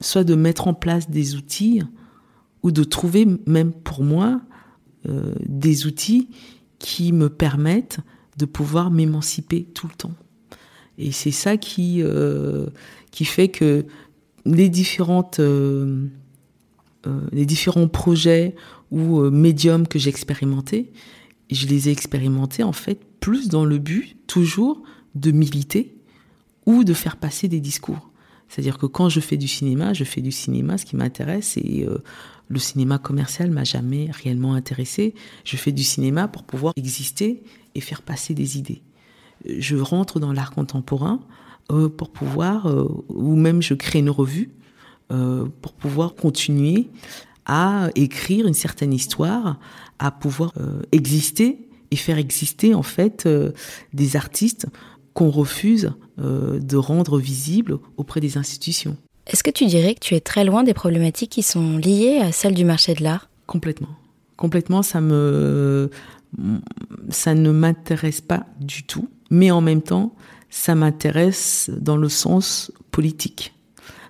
soit 0.00 0.24
de 0.24 0.34
mettre 0.34 0.68
en 0.68 0.74
place 0.74 1.10
des 1.10 1.36
outils 1.36 1.82
ou 2.62 2.70
de 2.70 2.84
trouver, 2.84 3.26
même 3.46 3.72
pour 3.72 4.02
moi, 4.02 4.40
euh, 5.08 5.34
des 5.46 5.86
outils 5.86 6.28
qui 6.78 7.12
me 7.12 7.28
permettent 7.28 8.00
de 8.36 8.44
pouvoir 8.44 8.90
m'émanciper 8.90 9.64
tout 9.64 9.86
le 9.86 9.94
temps. 9.94 10.14
Et 10.98 11.12
c'est 11.12 11.30
ça 11.30 11.56
qui, 11.56 12.02
euh, 12.02 12.66
qui 13.10 13.24
fait 13.24 13.48
que 13.48 13.86
les, 14.44 14.68
différentes, 14.68 15.40
euh, 15.40 16.08
les 17.32 17.46
différents 17.46 17.88
projets 17.88 18.54
ou 18.90 19.20
médiums 19.30 19.86
que 19.86 19.98
j'ai 19.98 20.10
expérimentés, 20.10 20.92
je 21.50 21.66
les 21.66 21.88
ai 21.88 21.92
expérimentés 21.92 22.62
en 22.62 22.72
fait 22.72 23.00
plus 23.20 23.48
dans 23.48 23.64
le 23.64 23.78
but 23.78 24.16
toujours 24.26 24.82
de 25.14 25.30
militer 25.30 25.97
ou 26.68 26.84
de 26.84 26.92
faire 26.92 27.16
passer 27.16 27.48
des 27.48 27.60
discours. 27.60 28.10
C'est-à-dire 28.46 28.76
que 28.76 28.84
quand 28.84 29.08
je 29.08 29.20
fais 29.20 29.38
du 29.38 29.48
cinéma, 29.48 29.94
je 29.94 30.04
fais 30.04 30.20
du 30.20 30.32
cinéma, 30.32 30.76
ce 30.76 30.84
qui 30.84 30.96
m'intéresse, 30.96 31.56
et 31.56 31.86
euh, 31.86 31.96
le 32.48 32.58
cinéma 32.58 32.98
commercial 32.98 33.50
m'a 33.50 33.64
jamais 33.64 34.10
réellement 34.10 34.52
intéressé. 34.52 35.14
Je 35.44 35.56
fais 35.56 35.72
du 35.72 35.82
cinéma 35.82 36.28
pour 36.28 36.44
pouvoir 36.44 36.74
exister 36.76 37.42
et 37.74 37.80
faire 37.80 38.02
passer 38.02 38.34
des 38.34 38.58
idées. 38.58 38.82
Je 39.46 39.76
rentre 39.76 40.20
dans 40.20 40.32
l'art 40.32 40.50
contemporain 40.50 41.20
euh, 41.72 41.88
pour 41.88 42.10
pouvoir, 42.10 42.66
euh, 42.66 42.86
ou 43.08 43.34
même 43.34 43.62
je 43.62 43.72
crée 43.72 44.00
une 44.00 44.10
revue, 44.10 44.50
pour 45.62 45.72
pouvoir 45.72 46.14
continuer 46.14 46.90
à 47.46 47.88
écrire 47.94 48.46
une 48.46 48.52
certaine 48.52 48.92
histoire, 48.92 49.58
à 49.98 50.10
pouvoir 50.10 50.52
exister 50.92 51.66
et 51.90 51.96
faire 51.96 52.18
exister 52.18 52.74
en 52.74 52.82
fait 52.82 53.26
des 53.94 54.16
artistes 54.16 54.66
qu'on 55.14 55.30
refuse 55.30 55.86
euh, 55.86 55.90
de 56.18 56.76
rendre 56.76 57.18
visibles 57.18 57.78
auprès 57.96 58.20
des 58.20 58.36
institutions. 58.36 58.96
Est-ce 59.26 59.42
que 59.42 59.50
tu 59.50 59.66
dirais 59.66 59.94
que 59.94 60.00
tu 60.00 60.14
es 60.14 60.20
très 60.20 60.44
loin 60.44 60.64
des 60.64 60.74
problématiques 60.74 61.30
qui 61.30 61.42
sont 61.42 61.76
liées 61.76 62.18
à 62.20 62.32
celles 62.32 62.54
du 62.54 62.64
marché 62.64 62.94
de 62.94 63.02
l'art? 63.02 63.28
Complètement. 63.46 63.88
Complètement, 64.36 64.82
ça 64.82 65.00
me 65.00 65.90
ça 67.10 67.34
ne 67.34 67.50
m'intéresse 67.50 68.20
pas 68.20 68.46
du 68.60 68.82
tout, 68.82 69.08
mais 69.30 69.50
en 69.50 69.60
même 69.60 69.82
temps, 69.82 70.14
ça 70.50 70.74
m'intéresse 70.74 71.70
dans 71.80 71.96
le 71.96 72.08
sens 72.08 72.72
politique. 72.90 73.54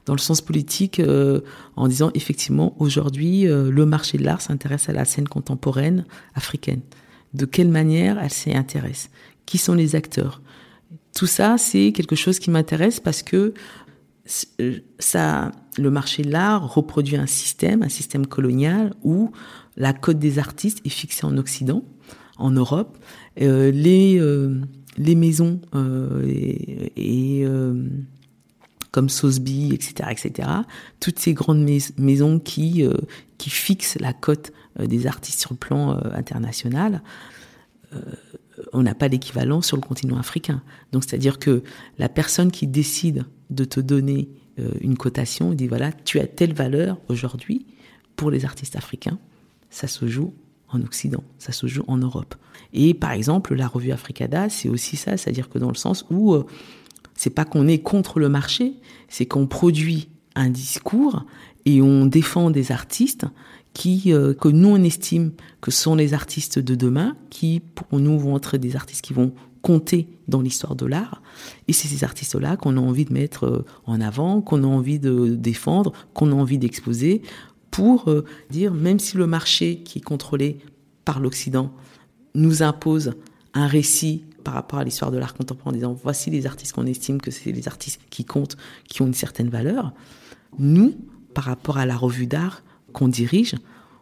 Dans 0.06 0.14
le 0.14 0.18
sens 0.18 0.40
politique, 0.40 1.00
euh, 1.00 1.40
en 1.76 1.86
disant 1.86 2.10
effectivement, 2.14 2.74
aujourd'hui, 2.78 3.46
euh, 3.46 3.70
le 3.70 3.84
marché 3.84 4.18
de 4.18 4.24
l'art 4.24 4.40
s'intéresse 4.40 4.88
à 4.88 4.92
la 4.92 5.04
scène 5.04 5.28
contemporaine 5.28 6.06
africaine. 6.34 6.80
De 7.34 7.44
quelle 7.44 7.68
manière 7.68 8.18
elle 8.18 8.30
s'y 8.30 8.56
intéresse? 8.56 9.10
Qui 9.44 9.58
sont 9.58 9.74
les 9.74 9.96
acteurs? 9.96 10.40
Tout 11.18 11.26
ça, 11.26 11.58
c'est 11.58 11.90
quelque 11.90 12.14
chose 12.14 12.38
qui 12.38 12.48
m'intéresse 12.48 13.00
parce 13.00 13.24
que 13.24 13.52
euh, 14.60 14.78
le 15.76 15.90
marché 15.90 16.22
de 16.22 16.30
l'art 16.30 16.72
reproduit 16.72 17.16
un 17.16 17.26
système, 17.26 17.82
un 17.82 17.88
système 17.88 18.24
colonial 18.24 18.94
où 19.02 19.32
la 19.76 19.92
cote 19.92 20.20
des 20.20 20.38
artistes 20.38 20.80
est 20.84 20.90
fixée 20.90 21.26
en 21.26 21.36
Occident, 21.36 21.82
en 22.36 22.52
Europe. 22.52 22.98
Euh, 23.40 23.72
les, 23.72 24.16
euh, 24.20 24.60
les 24.96 25.16
maisons 25.16 25.60
comme 28.92 29.08
Sotheby, 29.08 29.74
etc., 29.74 30.10
etc., 30.12 30.48
toutes 31.00 31.18
ces 31.18 31.34
grandes 31.34 31.68
maisons 31.98 32.38
qui 32.38 32.84
fixent 33.40 33.98
la 33.98 34.12
cote 34.12 34.52
des 34.78 35.08
artistes 35.08 35.40
sur 35.40 35.52
le 35.52 35.58
plan 35.58 35.98
international, 36.14 37.02
on 38.72 38.82
n'a 38.82 38.94
pas 38.94 39.08
d'équivalent 39.08 39.60
sur 39.60 39.76
le 39.76 39.82
continent 39.82 40.18
africain. 40.18 40.62
Donc 40.92 41.04
c'est-à-dire 41.04 41.38
que 41.38 41.62
la 41.98 42.08
personne 42.08 42.50
qui 42.50 42.66
décide 42.66 43.24
de 43.50 43.64
te 43.64 43.80
donner 43.80 44.28
euh, 44.58 44.70
une 44.80 44.96
cotation, 44.96 45.52
dit 45.52 45.66
voilà, 45.66 45.92
tu 45.92 46.18
as 46.20 46.26
telle 46.26 46.54
valeur 46.54 46.98
aujourd'hui 47.08 47.66
pour 48.16 48.30
les 48.30 48.44
artistes 48.44 48.76
africains, 48.76 49.18
ça 49.70 49.86
se 49.86 50.06
joue 50.06 50.34
en 50.68 50.82
Occident, 50.82 51.22
ça 51.38 51.52
se 51.52 51.66
joue 51.66 51.84
en 51.86 51.96
Europe. 51.96 52.34
Et 52.72 52.94
par 52.94 53.12
exemple, 53.12 53.54
la 53.54 53.68
revue 53.68 53.92
Africada, 53.92 54.48
c'est 54.48 54.68
aussi 54.68 54.96
ça, 54.96 55.16
c'est-à-dire 55.16 55.48
que 55.48 55.58
dans 55.58 55.68
le 55.68 55.74
sens 55.74 56.04
où 56.10 56.34
euh, 56.34 56.44
c'est 57.14 57.30
pas 57.30 57.44
qu'on 57.44 57.66
est 57.66 57.78
contre 57.78 58.20
le 58.20 58.28
marché, 58.28 58.74
c'est 59.08 59.26
qu'on 59.26 59.46
produit 59.46 60.08
un 60.34 60.50
discours 60.50 61.24
et 61.64 61.82
on 61.82 62.06
défend 62.06 62.50
des 62.50 62.72
artistes 62.72 63.26
qui, 63.78 64.12
euh, 64.12 64.34
que 64.34 64.48
nous 64.48 64.70
on 64.70 64.82
estime 64.82 65.30
que 65.60 65.70
sont 65.70 65.94
les 65.94 66.12
artistes 66.12 66.58
de 66.58 66.74
demain, 66.74 67.16
qui 67.30 67.60
pour 67.60 68.00
nous 68.00 68.18
vont 68.18 68.36
être 68.36 68.56
des 68.56 68.74
artistes 68.74 69.02
qui 69.02 69.12
vont 69.12 69.32
compter 69.62 70.08
dans 70.26 70.40
l'histoire 70.40 70.74
de 70.74 70.84
l'art. 70.84 71.22
Et 71.68 71.72
c'est 71.72 71.86
ces 71.86 72.02
artistes-là 72.02 72.56
qu'on 72.56 72.76
a 72.76 72.80
envie 72.80 73.04
de 73.04 73.12
mettre 73.12 73.44
euh, 73.44 73.64
en 73.86 74.00
avant, 74.00 74.40
qu'on 74.40 74.64
a 74.64 74.66
envie 74.66 74.98
de 74.98 75.36
défendre, 75.36 75.92
qu'on 76.12 76.32
a 76.32 76.34
envie 76.34 76.58
d'exposer, 76.58 77.22
pour 77.70 78.08
euh, 78.08 78.24
dire, 78.50 78.74
même 78.74 78.98
si 78.98 79.16
le 79.16 79.28
marché 79.28 79.78
qui 79.84 80.00
est 80.00 80.02
contrôlé 80.02 80.58
par 81.04 81.20
l'Occident 81.20 81.72
nous 82.34 82.64
impose 82.64 83.12
un 83.54 83.68
récit 83.68 84.24
par 84.42 84.54
rapport 84.54 84.80
à 84.80 84.84
l'histoire 84.84 85.12
de 85.12 85.18
l'art 85.18 85.34
contemporain 85.34 85.70
en 85.70 85.74
disant 85.74 85.92
voici 85.92 86.30
les 86.30 86.46
artistes 86.46 86.72
qu'on 86.72 86.86
estime 86.86 87.20
que 87.20 87.30
c'est 87.30 87.52
les 87.52 87.68
artistes 87.68 88.00
qui 88.10 88.24
comptent, 88.24 88.56
qui 88.88 89.02
ont 89.02 89.06
une 89.06 89.14
certaine 89.14 89.50
valeur, 89.50 89.92
nous, 90.58 90.96
par 91.32 91.44
rapport 91.44 91.78
à 91.78 91.86
la 91.86 91.96
revue 91.96 92.26
d'art, 92.26 92.64
qu'on 92.92 93.08
dirige, 93.08 93.54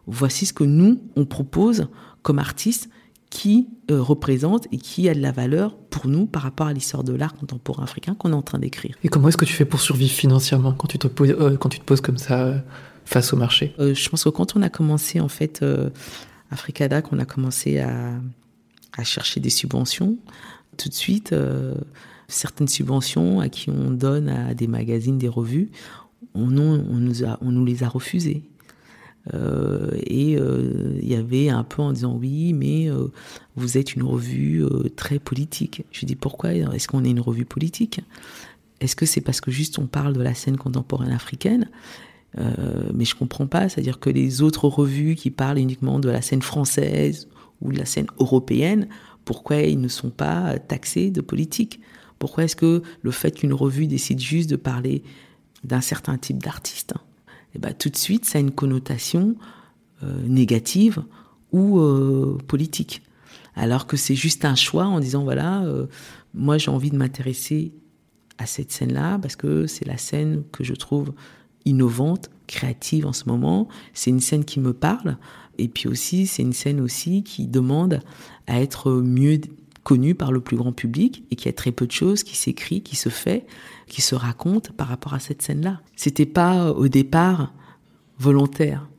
voici 0.05 0.45
ce 0.45 0.53
que 0.53 0.63
nous, 0.63 1.01
on 1.15 1.25
propose 1.25 1.87
comme 2.21 2.39
artistes 2.39 2.89
qui 3.29 3.67
euh, 3.91 4.01
représente 4.01 4.67
et 4.71 4.77
qui 4.77 5.09
a 5.09 5.13
de 5.13 5.19
la 5.19 5.31
valeur 5.31 5.75
pour 5.75 6.07
nous 6.07 6.25
par 6.25 6.43
rapport 6.43 6.67
à 6.67 6.73
l'histoire 6.73 7.03
de 7.03 7.13
l'art 7.13 7.35
contemporain 7.35 7.83
africain 7.83 8.15
qu'on 8.15 8.31
est 8.31 8.35
en 8.35 8.41
train 8.41 8.59
d'écrire. 8.59 8.95
Et 9.03 9.09
comment 9.09 9.27
est-ce 9.27 9.37
que 9.37 9.45
tu 9.45 9.53
fais 9.53 9.65
pour 9.65 9.81
survivre 9.81 10.13
financièrement 10.13 10.71
quand 10.71 10.87
tu 10.87 10.97
te 10.97 11.07
poses, 11.07 11.31
euh, 11.31 11.57
quand 11.57 11.69
tu 11.69 11.79
te 11.79 11.85
poses 11.85 12.01
comme 12.01 12.17
ça 12.17 12.45
euh, 12.45 12.59
face 13.05 13.33
au 13.33 13.37
marché? 13.37 13.73
Je 13.79 14.09
pense 14.09 14.23
que 14.23 14.29
quand 14.29 14.55
on 14.55 14.61
a 14.61 14.69
commencé 14.69 15.19
en 15.19 15.27
fait 15.27 15.63
Africada, 16.51 17.01
qu'on 17.01 17.19
a 17.19 17.25
commencé 17.25 17.79
à, 17.79 18.13
à, 18.97 19.03
chercher 19.03 19.39
des 19.39 19.49
subventions, 19.49 20.17
tout 20.77 20.89
de 20.89 20.93
suite 20.93 21.33
certaines 22.27 22.67
subventions 22.67 23.39
à 23.39 23.49
qui 23.49 23.69
on 23.69 23.91
donne 23.91 24.29
à 24.29 24.53
des 24.53 24.67
magazines, 24.67 25.17
des 25.17 25.27
revues, 25.27 25.69
on, 26.33 26.57
on, 26.57 26.97
nous, 26.97 27.23
a, 27.23 27.37
on 27.41 27.51
nous 27.51 27.65
les 27.65 27.83
a 27.83 27.89
refusées. 27.89 28.43
Euh, 29.33 29.89
et 30.05 30.37
euh, 30.37 30.97
il 31.01 31.07
y 31.07 31.15
avait 31.15 31.49
un 31.49 31.63
peu 31.63 31.81
en 31.81 31.91
disant 31.91 32.15
oui, 32.15 32.53
mais 32.53 32.89
euh, 32.89 33.07
vous 33.55 33.77
êtes 33.77 33.95
une 33.95 34.03
revue 34.03 34.65
très 34.95 35.19
politique. 35.19 35.83
Je 35.91 36.05
dis 36.05 36.15
pourquoi? 36.15 36.53
Est-ce 36.53 36.87
qu'on 36.87 37.03
est 37.03 37.09
une 37.09 37.19
revue 37.19 37.45
politique? 37.45 38.01
Est-ce 38.79 38.95
que 38.95 39.05
c'est 39.05 39.21
parce 39.21 39.41
que 39.41 39.51
juste 39.51 39.79
on 39.79 39.87
parle 39.87 40.13
de 40.13 40.21
la 40.21 40.33
scène 40.33 40.57
contemporaine 40.57 41.11
africaine? 41.11 41.69
Mais 42.93 43.05
je 43.05 43.15
comprends 43.15 43.47
pas, 43.47 43.67
c'est-à-dire 43.67 43.99
que 43.99 44.11
les 44.11 44.43
autres 44.43 44.67
revues 44.67 45.15
qui 45.15 45.31
parlent 45.31 45.57
uniquement 45.57 45.97
de 45.97 46.09
la 46.09 46.21
scène 46.21 46.43
française 46.43 47.27
ou 47.61 47.71
de 47.71 47.79
la 47.79 47.85
scène 47.85 48.05
européenne, 48.19 48.87
pourquoi 49.25 49.61
ils 49.61 49.81
ne 49.81 49.87
sont 49.87 50.11
pas 50.11 50.59
taxés 50.59 51.09
de 51.09 51.21
politique? 51.21 51.79
Pourquoi 52.19 52.43
est-ce 52.43 52.55
que 52.55 52.83
le 53.01 53.11
fait 53.11 53.31
qu'une 53.31 53.53
revue 53.53 53.87
décide 53.87 54.19
juste 54.19 54.51
de 54.51 54.55
parler 54.55 55.01
d'un 55.63 55.81
certain 55.81 56.17
type 56.19 56.43
d'artiste 56.43 56.93
eh 57.57 57.59
ben, 57.59 57.73
tout 57.73 57.89
de 57.89 57.97
suite, 57.97 58.25
ça 58.25 58.37
a 58.37 58.41
une 58.41 58.51
connotation 58.51 59.35
euh, 60.03 60.21
négative 60.27 61.03
ou 61.51 61.79
euh, 61.79 62.37
politique. 62.47 63.01
Alors 63.55 63.87
que 63.87 63.97
c'est 63.97 64.13
juste 64.13 64.45
un 64.45 64.53
choix 64.53 64.85
en 64.85 64.99
disant, 64.99 65.23
voilà, 65.23 65.63
euh, 65.63 65.87
moi 66.35 66.59
j'ai 66.59 66.69
envie 66.69 66.91
de 66.91 66.97
m'intéresser 66.97 67.73
à 68.37 68.45
cette 68.45 68.71
scène-là 68.71 69.17
parce 69.17 69.35
que 69.35 69.65
c'est 69.65 69.85
la 69.85 69.97
scène 69.97 70.43
que 70.51 70.63
je 70.63 70.75
trouve 70.75 71.13
innovante, 71.65 72.29
créative 72.45 73.07
en 73.07 73.13
ce 73.13 73.25
moment. 73.25 73.67
C'est 73.93 74.11
une 74.11 74.19
scène 74.19 74.45
qui 74.45 74.59
me 74.59 74.73
parle. 74.73 75.17
Et 75.57 75.67
puis 75.67 75.89
aussi, 75.89 76.27
c'est 76.27 76.43
une 76.43 76.53
scène 76.53 76.79
aussi 76.79 77.23
qui 77.23 77.47
demande 77.47 78.01
à 78.45 78.61
être 78.61 78.91
mieux 78.91 79.39
connue 79.87 80.15
par 80.15 80.33
le 80.33 80.41
plus 80.41 80.57
grand 80.57 80.73
public 80.73 81.23
et 81.31 81.37
qui 81.37 81.47
a 81.47 81.53
très 81.53 81.71
peu 81.71 81.87
de 81.87 81.93
choses 81.93 82.23
qui 82.23 82.35
s'écrit, 82.35 82.81
qui 82.81 82.97
se 82.97 83.07
fait 83.07 83.45
qui 83.87 84.01
se 84.01 84.15
raconte 84.15 84.73
par 84.73 84.89
rapport 84.89 85.13
à 85.13 85.19
cette 85.19 85.41
scène-là. 85.41 85.79
C'était 85.95 86.25
pas 86.25 86.73
au 86.73 86.89
départ 86.89 87.53
volontaire. 88.19 88.89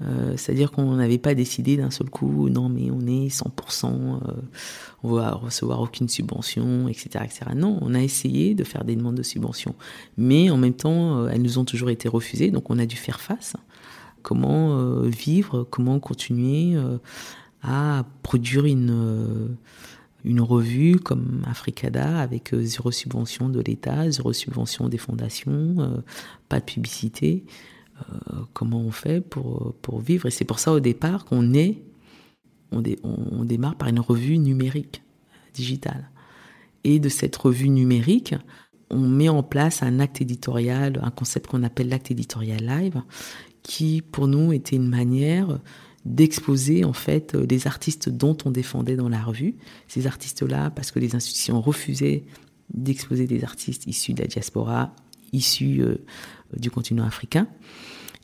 Euh, 0.00 0.38
c'est-à-dire 0.38 0.70
qu'on 0.70 0.94
n'avait 0.94 1.18
pas 1.18 1.34
décidé 1.34 1.76
d'un 1.76 1.90
seul 1.90 2.08
coup, 2.08 2.48
non 2.48 2.70
mais 2.70 2.90
on 2.90 3.00
est 3.00 3.28
100%, 3.28 3.92
euh, 3.92 4.32
on 5.02 5.12
va 5.12 5.32
recevoir 5.32 5.82
aucune 5.82 6.08
subvention, 6.08 6.88
etc., 6.88 7.26
etc. 7.26 7.50
Non, 7.54 7.78
on 7.82 7.94
a 7.94 8.00
essayé 8.00 8.54
de 8.54 8.64
faire 8.64 8.84
des 8.84 8.96
demandes 8.96 9.16
de 9.16 9.22
subvention, 9.22 9.74
mais 10.16 10.48
en 10.48 10.56
même 10.56 10.72
temps, 10.72 11.18
euh, 11.18 11.28
elles 11.28 11.42
nous 11.42 11.58
ont 11.58 11.66
toujours 11.66 11.90
été 11.90 12.08
refusées, 12.08 12.50
donc 12.50 12.70
on 12.70 12.78
a 12.78 12.86
dû 12.86 12.96
faire 12.96 13.20
face. 13.20 13.54
Comment 14.22 15.02
vivre, 15.02 15.66
comment 15.70 16.00
continuer 16.00 16.76
à 17.62 18.04
produire 18.22 18.66
une 18.66 19.56
une 20.24 20.40
revue 20.40 20.96
comme 20.96 21.42
Africada 21.46 22.18
avec 22.18 22.52
euh, 22.52 22.62
zéro 22.62 22.90
subvention 22.90 23.48
de 23.48 23.60
l'État, 23.60 24.10
zéro 24.10 24.32
subvention 24.32 24.88
des 24.88 24.98
fondations, 24.98 25.76
euh, 25.78 26.00
pas 26.48 26.60
de 26.60 26.64
publicité. 26.64 27.44
Euh, 28.00 28.40
comment 28.52 28.80
on 28.80 28.90
fait 28.90 29.20
pour, 29.20 29.74
pour 29.80 30.00
vivre? 30.00 30.26
Et 30.26 30.30
c'est 30.30 30.44
pour 30.44 30.58
ça 30.58 30.72
au 30.72 30.80
départ 30.80 31.24
qu'on 31.24 31.54
est, 31.54 31.82
on, 32.72 32.82
on, 33.02 33.44
démarre 33.44 33.76
par 33.76 33.88
une 33.88 34.00
revue 34.00 34.38
numérique, 34.38 35.02
digitale. 35.54 36.10
Et 36.84 37.00
de 37.00 37.08
cette 37.08 37.36
revue 37.36 37.70
numérique, 37.70 38.34
on 38.90 39.00
met 39.00 39.28
en 39.28 39.42
place 39.42 39.82
un 39.82 40.00
acte 40.00 40.20
éditorial, 40.20 41.00
un 41.02 41.10
concept 41.10 41.48
qu'on 41.48 41.62
appelle 41.62 41.88
l'acte 41.88 42.10
éditorial 42.10 42.64
live, 42.64 43.02
qui 43.62 44.02
pour 44.02 44.28
nous 44.28 44.52
était 44.52 44.76
une 44.76 44.88
manière 44.88 45.60
d'exposer 46.08 46.84
en 46.84 46.92
fait 46.92 47.34
les 47.34 47.66
artistes 47.66 48.08
dont 48.08 48.36
on 48.44 48.50
défendait 48.50 48.96
dans 48.96 49.08
la 49.08 49.22
revue. 49.22 49.54
Ces 49.86 50.06
artistes-là, 50.06 50.70
parce 50.70 50.90
que 50.90 50.98
les 50.98 51.14
institutions 51.14 51.60
refusaient 51.60 52.24
d'exposer 52.72 53.26
des 53.26 53.44
artistes 53.44 53.86
issus 53.86 54.14
de 54.14 54.22
la 54.22 54.26
diaspora, 54.26 54.94
issus 55.32 55.80
euh, 55.80 55.96
du 56.56 56.70
continent 56.70 57.04
africain, 57.04 57.46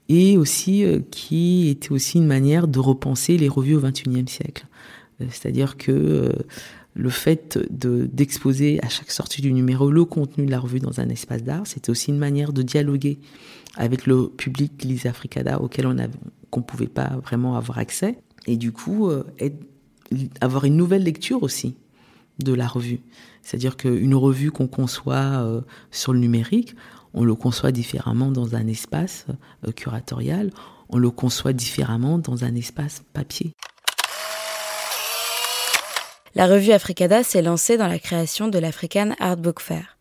et 0.09 0.37
aussi 0.37 0.85
euh, 0.85 1.01
qui 1.11 1.69
était 1.69 1.93
aussi 1.93 2.19
une 2.19 2.27
manière 2.27 2.69
de 2.69 2.79
repenser 2.79 3.37
les 3.37 3.49
revues 3.49 3.77
au 3.77 3.81
XXIe 3.81 4.29
siècle. 4.29 4.67
Euh, 5.21 5.27
c'est-à-dire 5.31 5.77
que 5.77 6.33
le 6.97 7.11
fait 7.11 7.59
de 7.71 8.09
d'exposer 8.13 8.79
à 8.83 8.89
chaque 8.89 9.11
sortie 9.11 9.43
du 9.43 9.53
numéro 9.53 9.91
le 9.91 10.05
contenu 10.05 10.47
de 10.47 10.51
la 10.51 10.61
revue 10.61 10.81
dans 10.81 11.01
un 11.01 11.09
espace 11.09 11.43
d'art, 11.43 11.67
c'était 11.67 11.91
aussi 11.91 12.11
une 12.11 12.19
manière 12.19 12.53
de 12.53 12.63
dialoguer 12.63 13.19
avec 13.77 14.07
le 14.07 14.29
public 14.29 14.85
Lisa 14.85 15.11
Africada 15.11 15.61
auquel 15.61 15.87
on 15.87 15.97
qu'on 16.51 16.63
pouvait 16.63 16.87
pas 16.87 17.17
vraiment 17.23 17.57
avoir 17.57 17.79
accès 17.79 18.19
et 18.47 18.57
du 18.57 18.71
coup 18.71 19.11
avoir 20.41 20.65
une 20.65 20.77
nouvelle 20.77 21.03
lecture 21.03 21.43
aussi 21.43 21.77
de 22.39 22.53
la 22.53 22.67
revue. 22.67 23.01
C'est-à-dire 23.43 23.77
qu'une 23.77 24.15
revue 24.15 24.51
qu'on 24.51 24.67
conçoit 24.67 25.15
euh, 25.15 25.61
sur 25.91 26.13
le 26.13 26.19
numérique, 26.19 26.75
on 27.13 27.25
le 27.25 27.35
conçoit 27.35 27.73
différemment 27.73 28.31
dans 28.31 28.55
un 28.55 28.67
espace 28.67 29.27
euh, 29.67 29.73
curatorial, 29.73 30.51
on 30.89 30.99
le 30.99 31.11
conçoit 31.11 31.53
différemment 31.53 32.19
dans 32.19 32.45
un 32.45 32.55
espace 32.55 33.03
papier. 33.13 33.53
La 36.35 36.47
revue 36.47 36.73
Africada 36.73 37.23
s'est 37.23 37.43
lancée 37.43 37.77
dans 37.77 37.87
la 37.87 38.01
création 38.01 38.49
de 38.49 38.59
l'African 38.59 39.15
Art 39.21 39.37
Book 39.37 39.61
Fair. 39.61 39.94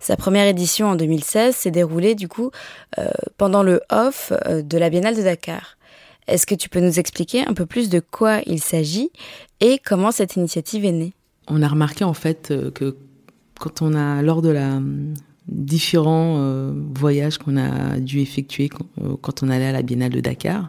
Sa 0.00 0.16
première 0.16 0.46
édition 0.46 0.88
en 0.88 0.96
2016 0.96 1.54
s'est 1.54 1.70
déroulée 1.70 2.14
du 2.14 2.28
coup 2.28 2.50
euh, 2.98 3.08
pendant 3.36 3.62
le 3.62 3.80
off 3.90 4.32
de 4.48 4.78
la 4.78 4.90
Biennale 4.90 5.16
de 5.16 5.22
Dakar. 5.22 5.78
Est-ce 6.28 6.46
que 6.46 6.54
tu 6.54 6.68
peux 6.68 6.80
nous 6.80 6.98
expliquer 6.98 7.46
un 7.46 7.54
peu 7.54 7.64
plus 7.64 7.88
de 7.88 8.00
quoi 8.00 8.40
il 8.46 8.60
s'agit 8.60 9.10
et 9.60 9.80
comment 9.84 10.12
cette 10.12 10.36
initiative 10.36 10.84
est 10.84 10.92
née? 10.92 11.14
On 11.48 11.62
a 11.62 11.68
remarqué 11.68 12.04
en 12.04 12.12
fait 12.12 12.50
euh, 12.50 12.70
que 12.70 12.96
lors 14.22 14.42
de 14.42 14.50
la 14.50 14.80
différents 15.48 16.36
euh, 16.38 16.72
voyages 16.94 17.38
qu'on 17.38 17.56
a 17.56 17.98
dû 17.98 18.20
effectuer 18.20 18.68
euh, 19.02 19.16
quand, 19.20 19.42
on 19.42 19.48
allait 19.48 19.66
à 19.66 19.72
la 19.72 19.82
Biennale 19.82 20.12
de 20.12 20.20
Dakar, 20.20 20.68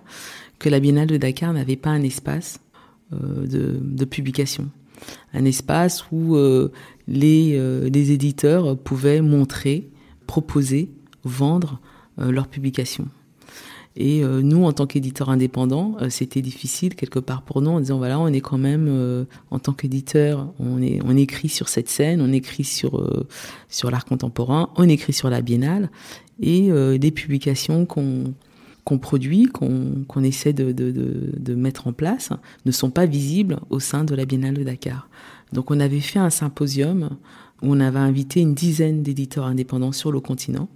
que 0.57 0.69
la 0.69 0.79
Biennale 0.79 1.07
de 1.07 1.17
Dakar 1.17 1.53
n'avait 1.53 1.75
pas 1.75 1.89
un 1.89 2.01
espace 2.03 2.59
de, 3.11 4.05
publication, 4.05 4.69
un 5.33 5.45
espace 5.45 6.05
où 6.11 6.35
les, 7.07 7.89
les 7.89 8.11
éditeurs 8.11 8.77
pouvaient 8.77 9.21
montrer, 9.21 9.89
proposer, 10.27 10.89
vendre 11.23 11.79
leurs 12.17 12.47
publications. 12.47 13.07
Et 13.99 14.23
euh, 14.23 14.41
nous, 14.41 14.63
en 14.63 14.71
tant 14.71 14.87
qu'éditeur 14.87 15.29
indépendant, 15.29 15.97
euh, 16.01 16.09
c'était 16.09 16.41
difficile 16.41 16.95
quelque 16.95 17.19
part 17.19 17.41
pour 17.41 17.61
nous 17.61 17.71
en 17.71 17.79
disant 17.79 17.97
voilà, 17.97 18.17
on 18.19 18.27
est 18.27 18.39
quand 18.39 18.57
même 18.57 18.87
euh, 18.87 19.25
en 19.51 19.59
tant 19.59 19.73
qu'éditeur, 19.73 20.47
on 20.59 20.79
on 21.03 21.17
écrit 21.17 21.49
sur 21.49 21.67
cette 21.67 21.89
scène, 21.89 22.21
on 22.21 22.31
écrit 22.31 22.63
sur 22.63 23.05
sur 23.67 23.91
l'art 23.91 24.05
contemporain, 24.05 24.69
on 24.77 24.87
écrit 24.87 25.11
sur 25.11 25.29
la 25.29 25.41
biennale 25.41 25.89
et 26.41 26.69
des 26.97 27.11
publications 27.11 27.85
qu'on 27.85 28.33
qu'on 28.89 28.97
produit, 28.97 29.45
qu'on 29.45 30.23
essaie 30.23 30.51
de, 30.51 31.53
mettre 31.53 31.85
en 31.85 31.93
place, 31.93 32.31
ne 32.65 32.71
sont 32.71 32.89
pas 32.89 33.05
visibles 33.05 33.59
au 33.69 33.79
sein 33.79 34.03
de 34.03 34.15
la 34.15 34.25
Biennale 34.25 34.55
de 34.55 34.63
Dakar. 34.63 35.07
Donc 35.53 35.69
on 35.69 35.79
avait 35.79 35.99
fait 35.99 36.17
un 36.17 36.31
symposium 36.31 37.11
où 37.61 37.73
on 37.73 37.79
avait 37.79 37.99
invité 37.99 38.41
une 38.41 38.55
dizaine 38.55 39.03
d'éditeurs 39.03 39.45
indépendants 39.45 39.91
sur 39.91 40.11
le 40.11 40.19
continent 40.19 40.69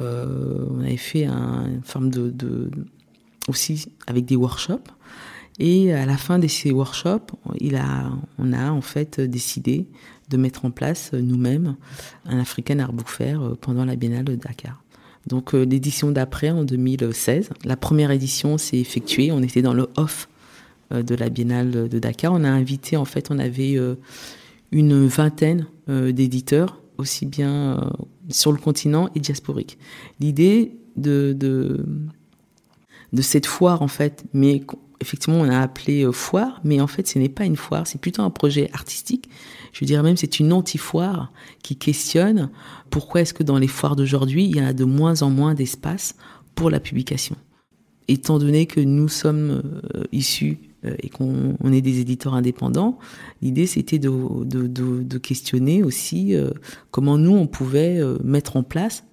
euh, 0.00 0.66
on 0.70 0.80
avait 0.80 0.96
fait 0.96 1.24
un, 1.24 1.66
une 1.66 1.82
forme 1.84 2.10
de, 2.10 2.70
aussi 3.46 3.92
avec 4.06 4.24
des 4.24 4.34
workshops. 4.34 4.90
Et 5.60 5.92
à 5.92 6.04
la 6.04 6.16
fin 6.16 6.40
de 6.40 6.48
ces 6.48 6.72
workshops, 6.72 7.30
on 7.44 8.52
a 8.52 8.70
en 8.72 8.80
fait 8.80 9.20
décidé 9.20 9.86
de 10.30 10.36
mettre 10.36 10.64
en 10.64 10.72
place 10.72 11.12
nous-mêmes 11.12 11.76
un 12.24 12.40
African 12.40 12.80
Art 12.80 12.90
euh, 13.20 13.54
pendant 13.60 13.84
la 13.84 13.94
Biennale 13.94 14.24
de 14.24 14.34
Dakar. 14.34 14.83
Donc 15.26 15.54
euh, 15.54 15.64
l'édition 15.64 16.10
d'après, 16.10 16.50
en 16.50 16.64
2016, 16.64 17.50
la 17.64 17.76
première 17.76 18.10
édition 18.10 18.58
s'est 18.58 18.78
effectuée. 18.78 19.32
On 19.32 19.42
était 19.42 19.62
dans 19.62 19.74
le 19.74 19.88
off 19.96 20.28
de 20.90 21.14
la 21.14 21.28
Biennale 21.28 21.88
de 21.88 21.98
Dakar. 21.98 22.32
On 22.32 22.44
a 22.44 22.50
invité, 22.50 22.96
en 22.96 23.06
fait, 23.06 23.30
on 23.30 23.38
avait 23.38 23.76
une 24.70 25.06
vingtaine 25.06 25.66
d'éditeurs 25.88 26.78
aussi 26.98 27.26
bien 27.26 27.78
euh, 27.78 27.90
sur 28.28 28.52
le 28.52 28.58
continent 28.58 29.08
et 29.14 29.20
diasporique. 29.20 29.78
L'idée 30.20 30.76
de, 30.96 31.34
de, 31.36 31.84
de 33.12 33.22
cette 33.22 33.46
foire, 33.46 33.82
en 33.82 33.88
fait, 33.88 34.24
mais 34.32 34.62
effectivement, 35.04 35.40
on 35.40 35.48
a 35.48 35.60
appelé 35.60 36.04
euh, 36.04 36.12
foire, 36.12 36.60
mais 36.64 36.80
en 36.80 36.86
fait, 36.86 37.06
ce 37.06 37.18
n'est 37.18 37.28
pas 37.28 37.44
une 37.44 37.56
foire, 37.56 37.86
c'est 37.86 38.00
plutôt 38.00 38.22
un 38.22 38.30
projet 38.30 38.70
artistique. 38.72 39.28
Je 39.72 39.84
dirais 39.84 40.02
même, 40.02 40.16
c'est 40.16 40.40
une 40.40 40.52
anti-foire 40.52 41.30
qui 41.62 41.76
questionne 41.76 42.50
pourquoi 42.90 43.20
est-ce 43.20 43.34
que 43.34 43.42
dans 43.42 43.58
les 43.58 43.68
foires 43.68 43.96
d'aujourd'hui, 43.96 44.44
il 44.44 44.56
y 44.56 44.60
a 44.60 44.72
de 44.72 44.84
moins 44.84 45.22
en 45.22 45.30
moins 45.30 45.54
d'espace 45.54 46.16
pour 46.54 46.70
la 46.70 46.80
publication. 46.80 47.36
Étant 48.08 48.38
donné 48.38 48.66
que 48.66 48.80
nous 48.80 49.08
sommes 49.08 49.62
euh, 49.94 50.04
issus 50.12 50.58
euh, 50.84 50.94
et 51.00 51.10
qu'on 51.10 51.56
est 51.70 51.80
des 51.82 52.00
éditeurs 52.00 52.34
indépendants, 52.34 52.98
l'idée 53.42 53.66
c'était 53.66 53.98
de, 53.98 54.10
de, 54.44 55.18
questionner 55.18 55.82
aussi 55.82 56.34
comment 56.90 57.18
nous 57.18 57.32
on 57.32 57.46
pouvait 57.46 58.00
mettre 58.22 58.56
en 58.56 58.62
place 58.62 59.04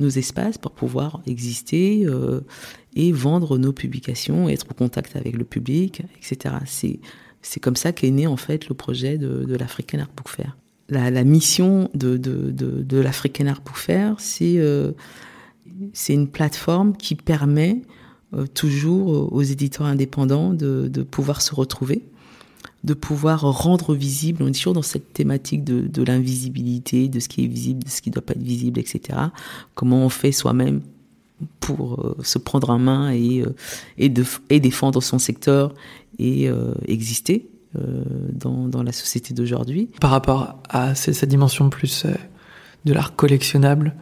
nos 0.00 0.08
espaces 0.08 0.58
pour 0.58 0.72
pouvoir 0.72 1.22
exister 1.26 2.06
et 2.94 3.12
vendre 3.12 3.58
nos 3.58 3.72
publications, 3.72 4.48
être 4.48 4.66
en 4.70 4.74
contact 4.74 5.16
avec 5.16 5.36
le 5.36 5.44
public, 5.44 6.02
etc. 6.18 6.56
C'est 6.66 7.00
c'est 7.42 7.60
comme 7.60 7.76
ça 7.76 7.92
qu'est 7.92 8.10
né 8.10 8.26
en 8.26 8.36
fait 8.36 8.68
le 8.68 8.74
projet 8.74 9.16
de, 9.16 9.56
l'African 9.56 10.00
Art 10.00 10.10
Book 10.16 10.28
Fair. 10.28 10.56
La, 10.88 11.24
mission 11.24 11.88
de, 11.94 12.16
de, 12.16 12.96
l'African 12.98 13.46
Art 13.46 13.62
Book 13.62 13.76
Fair, 13.76 14.16
c'est 14.18 14.58
c'est 15.92 16.14
une 16.14 16.28
plateforme 16.28 16.96
qui 16.96 17.14
permet 17.14 17.82
euh, 18.34 18.46
toujours 18.46 19.12
euh, 19.12 19.28
aux 19.30 19.42
éditeurs 19.42 19.86
indépendants 19.86 20.52
de, 20.52 21.02
pouvoir 21.02 21.42
se 21.42 21.54
retrouver, 21.54 22.02
de 22.84 22.94
pouvoir 22.94 23.42
rendre 23.42 23.94
visible, 23.94 24.42
on 24.42 24.48
est 24.48 24.52
toujours 24.52 24.72
dans 24.72 24.82
cette 24.82 25.12
thématique 25.12 25.64
de, 25.64 25.82
de 25.82 26.02
l'invisibilité, 26.02 27.08
de 27.08 27.20
ce 27.20 27.28
qui 27.28 27.44
est 27.44 27.46
visible, 27.46 27.84
de 27.84 27.90
ce 27.90 28.00
qui 28.00 28.10
ne 28.10 28.14
doit 28.14 28.24
pas 28.24 28.32
être 28.32 28.42
visible, 28.42 28.80
etc. 28.80 29.18
Comment 29.74 30.04
on 30.04 30.08
fait 30.08 30.32
soi-même 30.32 30.80
pour 31.60 32.00
euh, 32.00 32.16
se 32.22 32.38
prendre 32.38 32.70
en 32.70 32.78
main 32.78 33.12
et, 33.12 33.44
et, 33.98 34.08
de, 34.08 34.24
et 34.48 34.60
défendre 34.60 35.02
son 35.02 35.18
secteur 35.18 35.74
et 36.18 36.50
exister 36.86 37.46
dans, 37.72 38.68
dans, 38.68 38.82
la 38.82 38.92
société 38.92 39.32
d'aujourd'hui. 39.32 39.88
Par 40.00 40.10
rapport 40.10 40.60
à 40.68 40.94
cette 40.94 41.24
dimension 41.24 41.70
plus 41.70 42.04
de 42.84 42.92
l'art 42.92 43.16
collectionnable, 43.16 43.94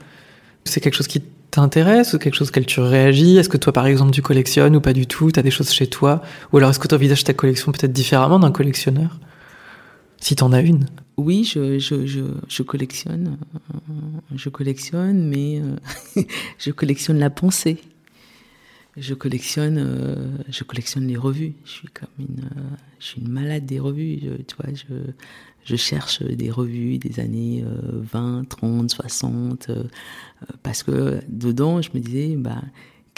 c'est 0.64 0.80
quelque 0.80 0.94
chose 0.94 1.06
qui 1.06 1.22
t'intéresse 1.58 2.14
ou 2.14 2.18
quelque 2.18 2.34
chose 2.34 2.52
qu'elle 2.52 2.66
tu 2.66 2.80
réagis? 2.80 3.36
Est-ce 3.36 3.48
que 3.48 3.56
toi, 3.56 3.72
par 3.72 3.86
exemple, 3.86 4.12
tu 4.12 4.22
collectionnes 4.22 4.76
ou 4.76 4.80
pas 4.80 4.92
du 4.92 5.08
tout? 5.08 5.32
Tu 5.32 5.40
as 5.40 5.42
des 5.42 5.50
choses 5.50 5.72
chez 5.72 5.88
toi? 5.88 6.22
Ou 6.52 6.58
alors 6.58 6.70
est-ce 6.70 6.78
que 6.78 6.86
tu 6.86 6.94
envisages 6.94 7.24
ta 7.24 7.34
collection 7.34 7.72
peut-être 7.72 7.92
différemment 7.92 8.38
d'un 8.38 8.52
collectionneur? 8.52 9.18
Si 10.20 10.36
t'en 10.36 10.52
as 10.52 10.60
une. 10.60 10.86
Oui, 11.16 11.42
je, 11.44 11.80
je, 11.80 12.06
je, 12.06 12.20
je, 12.48 12.62
collectionne. 12.62 13.38
Je 14.34 14.48
collectionne, 14.48 15.28
mais 15.28 15.60
euh, 16.16 16.22
je 16.58 16.70
collectionne 16.70 17.18
la 17.18 17.30
pensée. 17.30 17.78
Je 18.98 19.14
collectionne, 19.14 19.78
euh, 19.78 20.36
je 20.48 20.64
collectionne 20.64 21.06
les 21.06 21.16
revues. 21.16 21.54
Je 21.64 21.70
suis 21.70 21.88
comme 21.88 22.08
une, 22.18 22.44
euh, 22.44 22.76
je 22.98 23.06
suis 23.06 23.20
une 23.20 23.28
malade 23.28 23.66
des 23.66 23.78
revues. 23.78 24.18
Je, 24.22 24.42
tu 24.42 24.56
vois, 24.56 24.74
je, 24.74 25.12
je 25.64 25.76
cherche 25.76 26.22
des 26.22 26.50
revues 26.50 26.98
des 26.98 27.20
années 27.20 27.64
20, 27.92 28.48
30, 28.48 28.90
60, 28.90 29.70
parce 30.62 30.82
que 30.82 31.20
dedans, 31.28 31.82
je 31.82 31.90
me 31.94 32.00
disais, 32.00 32.36
bah, 32.36 32.62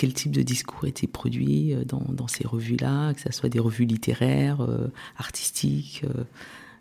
quel 0.00 0.14
type 0.14 0.32
de 0.32 0.40
discours 0.40 0.86
était 0.86 1.06
produit 1.06 1.74
euh, 1.74 1.84
dans, 1.84 2.02
dans 2.08 2.26
ces 2.26 2.46
revues-là, 2.46 3.12
que 3.12 3.20
ce 3.20 3.30
soit 3.32 3.50
des 3.50 3.58
revues 3.58 3.84
littéraires, 3.84 4.62
euh, 4.62 4.88
artistiques, 5.18 6.04
euh, 6.06 6.24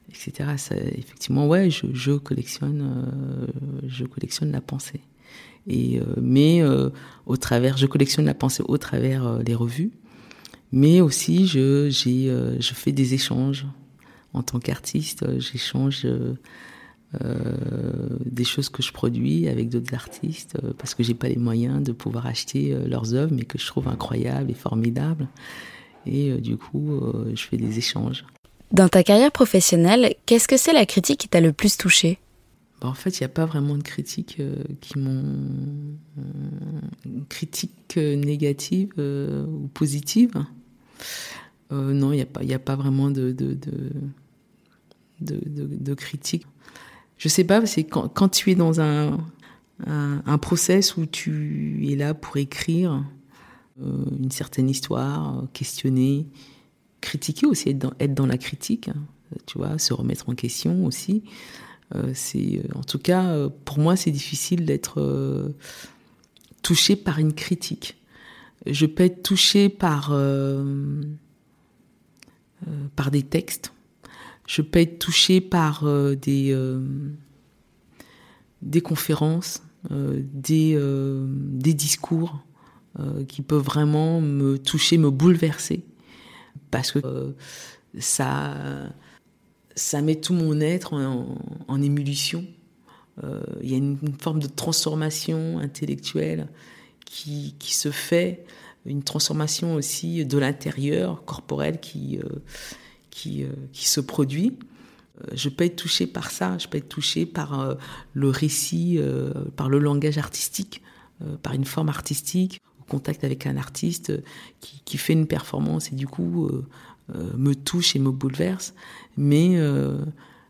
etc. 0.08 0.52
Effectivement, 0.98 1.46
ouais, 1.46 1.70
je, 1.70 1.88
je 1.92 2.14
collectionne, 2.14 3.12
je 3.86 4.06
collectionne 4.06 4.54
la 4.54 4.62
pensée. 4.62 5.02
Et 5.68 6.02
mais 6.20 6.62
au 7.26 7.38
travers, 7.38 7.78
je 7.78 7.86
collectionne 7.86 8.26
la 8.26 8.34
pensée 8.34 8.64
au 8.68 8.78
travers 8.78 9.40
les 9.40 9.56
revues, 9.56 9.92
mais 10.72 11.02
aussi 11.02 11.46
je 11.48 12.60
fais 12.74 12.92
des 12.92 13.14
échanges 13.14 13.66
en 14.34 14.44
tant 14.44 14.60
qu'artiste, 14.60 15.24
euh, 15.24 15.40
j'échange 15.40 16.04
euh, 16.06 16.36
euh, 17.24 17.56
des 18.26 18.44
choses 18.44 18.70
que 18.70 18.84
je 18.84 18.92
produis 18.92 19.48
avec 19.48 19.70
d'autres 19.70 19.94
artistes 19.96 20.58
parce 20.78 20.94
que 20.94 21.02
j'ai 21.02 21.16
pas 21.16 21.28
les 21.28 21.38
moyens 21.38 21.84
de 21.84 21.92
pouvoir 21.92 22.28
acheter 22.28 22.78
leurs 22.86 23.16
œuvres, 23.16 23.34
mais 23.34 23.46
que 23.46 23.58
je 23.58 23.66
trouve 23.66 23.88
incroyables 23.88 24.52
et 24.52 24.56
formidables. 24.56 25.28
Et 26.06 26.34
du 26.36 26.56
coup, 26.56 27.02
je 27.34 27.42
fais 27.42 27.58
des 27.58 27.80
échanges. 27.80 28.26
Dans 28.72 28.88
ta 28.88 29.04
carrière 29.04 29.32
professionnelle, 29.32 30.14
qu'est-ce 30.28 30.48
que 30.48 30.56
c'est 30.56 30.72
la 30.72 30.86
critique 30.86 31.20
qui 31.20 31.28
t'a 31.28 31.42
le 31.42 31.52
plus 31.52 31.78
touché? 31.78 32.20
Bah, 32.82 32.88
en 32.88 32.94
fait, 32.94 33.20
il 33.20 33.24
n'y 33.24 33.26
a 33.26 33.30
pas 33.30 33.46
vraiment 33.46 33.78
de 33.78 33.84
critiques 33.84 34.42
qui 34.82 35.00
m'ont. 35.00 35.98
critiques 37.30 37.98
négatives 37.98 38.94
ou 38.98 39.68
positives. 39.74 40.44
non, 41.72 42.14
il 42.14 42.16
n'y 42.16 42.22
a, 42.22 42.26
pas, 42.26 42.42
a 42.42 42.60
pas 42.60 42.76
vraiment 42.76 43.12
de, 43.12 43.34
critiques. 45.96 46.46
Je 47.18 47.28
sais 47.28 47.44
pas, 47.44 47.66
c'est 47.66 47.84
quand, 47.84 48.08
quand 48.08 48.30
tu 48.30 48.52
es 48.52 48.56
dans 48.56 48.80
un, 48.80 49.18
process 50.42 50.98
où 50.98 51.06
tu 51.06 51.86
es 51.92 51.96
là 51.96 52.14
pour 52.14 52.38
écrire 52.38 53.04
euh, 53.82 54.06
une 54.20 54.32
certaine 54.32 54.70
histoire, 54.70 55.46
questionner, 55.54 56.28
critiquer 57.02 57.46
aussi, 57.46 57.70
être 57.70 57.80
dans, 57.80 57.94
être 58.00 58.14
dans 58.14 58.26
la 58.26 58.38
critique, 58.38 58.90
hein, 58.90 59.02
tu 59.46 59.58
vois, 59.58 59.78
se 59.78 59.94
remettre 59.94 60.28
en 60.30 60.36
question 60.36 60.86
aussi. 60.86 61.24
Euh, 61.96 62.12
c'est, 62.14 62.62
en 62.76 62.84
tout 62.84 63.00
cas, 63.00 63.26
euh, 63.26 63.50
pour 63.66 63.80
moi, 63.80 63.96
c'est 63.96 64.12
difficile 64.12 64.66
d'être 64.66 65.02
euh, 65.02 65.50
touché 66.62 66.96
par 66.96 67.20
une 67.20 67.34
critique. 67.34 67.98
Je 68.66 68.86
peux 68.86 69.04
être 69.04 69.24
touché 69.24 69.70
par 69.70 70.10
euh, 70.12 71.02
par 72.96 73.10
des 73.10 73.24
textes 73.24 73.72
je 74.50 74.64
peux 74.64 74.80
être 74.80 74.98
touchée 74.98 75.42
par 75.42 75.84
euh, 75.84 76.16
des, 76.16 76.50
euh, 76.52 76.82
des 78.64 78.82
conférences, 78.82 79.62
euh, 79.92 80.22
des, 80.34 80.76
des 81.62 81.74
discours 81.74 82.44
qui 83.30 83.44
peuvent 83.44 83.64
vraiment 83.64 84.20
me 84.20 84.58
toucher, 84.58 84.98
me 84.98 85.10
bouleverser. 85.10 85.86
Parce 86.70 86.92
que 86.92 87.36
ça, 87.98 88.56
ça 89.76 90.02
met 90.02 90.16
tout 90.16 90.34
mon 90.34 90.60
être 90.60 90.94
en, 90.94 91.38
en 91.68 91.82
ébullition. 91.82 92.46
Il 93.62 93.70
y 93.70 93.74
a 93.74 93.78
une, 93.78 93.98
forme 94.22 94.40
de 94.40 94.48
transformation 94.48 95.60
intellectuelle 95.60 96.48
qui, 97.06 97.54
qui, 97.60 97.76
se 97.76 97.92
fait, 97.92 98.46
une 98.86 99.04
transformation 99.04 99.76
aussi 99.76 100.26
de 100.26 100.38
l'intérieur, 100.38 101.26
corporel, 101.26 101.82
qui, 101.82 102.18
qui, 103.20 103.44
euh, 103.44 103.50
qui 103.74 103.88
se 103.88 104.00
produit. 104.00 104.58
Euh, 105.22 105.28
je 105.34 105.50
peux 105.50 105.66
être 105.66 105.76
touchée 105.76 106.08
par 106.08 106.32
ça, 106.32 106.58
je 106.58 106.68
peux 106.68 106.78
être 106.78 106.90
touchée 106.90 107.26
par 107.26 107.60
euh, 107.60 107.76
le 108.14 108.30
récit, 108.30 109.00
par 109.56 109.70
le 109.70 109.80
langage 109.80 110.18
artistique, 110.18 110.82
par 111.44 111.54
une 111.54 111.66
forme 111.66 111.90
artistique, 111.90 112.62
au 112.80 112.84
contact 112.84 113.24
avec 113.24 113.46
un 113.46 113.58
artiste 113.58 114.14
qui, 114.62 114.82
qui 114.86 114.98
fait 114.98 115.14
une 115.14 115.28
performance 115.28 115.92
et 115.92 115.96
du 115.96 116.08
coup 116.08 116.50
me 117.38 117.54
touche 117.54 117.96
et 117.96 118.00
me 118.00 118.12
bouleverse. 118.12 118.74
Mais 119.18 119.58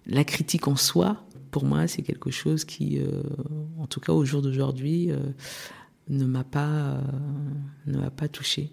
la 0.06 0.24
critique 0.24 0.68
en 0.68 0.76
soi, 0.76 1.24
pour 1.52 1.66
moi, 1.66 1.88
c'est 1.88 2.02
quelque 2.02 2.32
chose 2.32 2.66
qui, 2.66 3.00
en 3.80 3.88
tout 3.88 4.00
cas 4.00 4.14
au 4.14 4.26
jour 4.26 4.42
d'aujourd'hui, 4.42 5.12
ne 6.10 6.26
m'a 6.26 6.44
pas, 6.44 7.02
ne 7.88 7.98
m'a 7.98 8.10
pas 8.10 8.28
touché. 8.28 8.72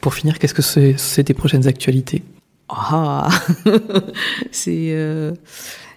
Pour 0.00 0.14
finir, 0.14 0.38
qu'est-ce 0.38 0.54
que 0.54 0.96
c'est 0.96 1.24
tes 1.24 1.34
prochaines 1.34 1.66
actualités? 1.66 2.22
Ah, 2.68 3.28
c'est 4.50 4.90
euh... 4.92 5.32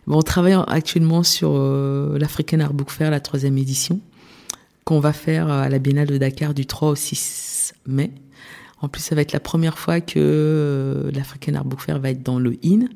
bon, 0.08 0.20
on 0.20 0.22
travaille 0.22 0.56
actuellement 0.68 1.24
sur 1.24 1.52
euh, 1.54 2.18
l'African 2.20 2.60
Art 2.60 2.74
Book 2.74 2.92
Fair, 2.92 3.10
la 3.10 3.20
troisième 3.20 3.58
édition, 3.58 4.00
qu'on 4.84 5.00
va 5.00 5.14
faire 5.14 5.50
à 5.50 5.70
la 5.70 5.80
Biennale 5.80 6.08
de 6.08 6.18
Dakar 6.18 6.54
du 6.54 6.66
3 6.66 6.90
au 6.90 6.96
6 6.96 7.74
mai. 7.88 8.12
En 8.82 8.88
plus, 8.88 9.02
ça 9.02 9.16
va 9.16 9.22
être 9.22 9.34
la 9.34 9.40
première 9.40 9.78
fois 9.78 10.02
que 10.02 10.14
euh, 10.18 11.12
l'African 11.12 11.56
Art 11.56 11.66
Book 11.66 11.82
Fair 11.82 12.00
va 12.00 12.12
être 12.12 12.24
dans 12.24 12.40
le 12.40 12.58
IN. 12.64 12.88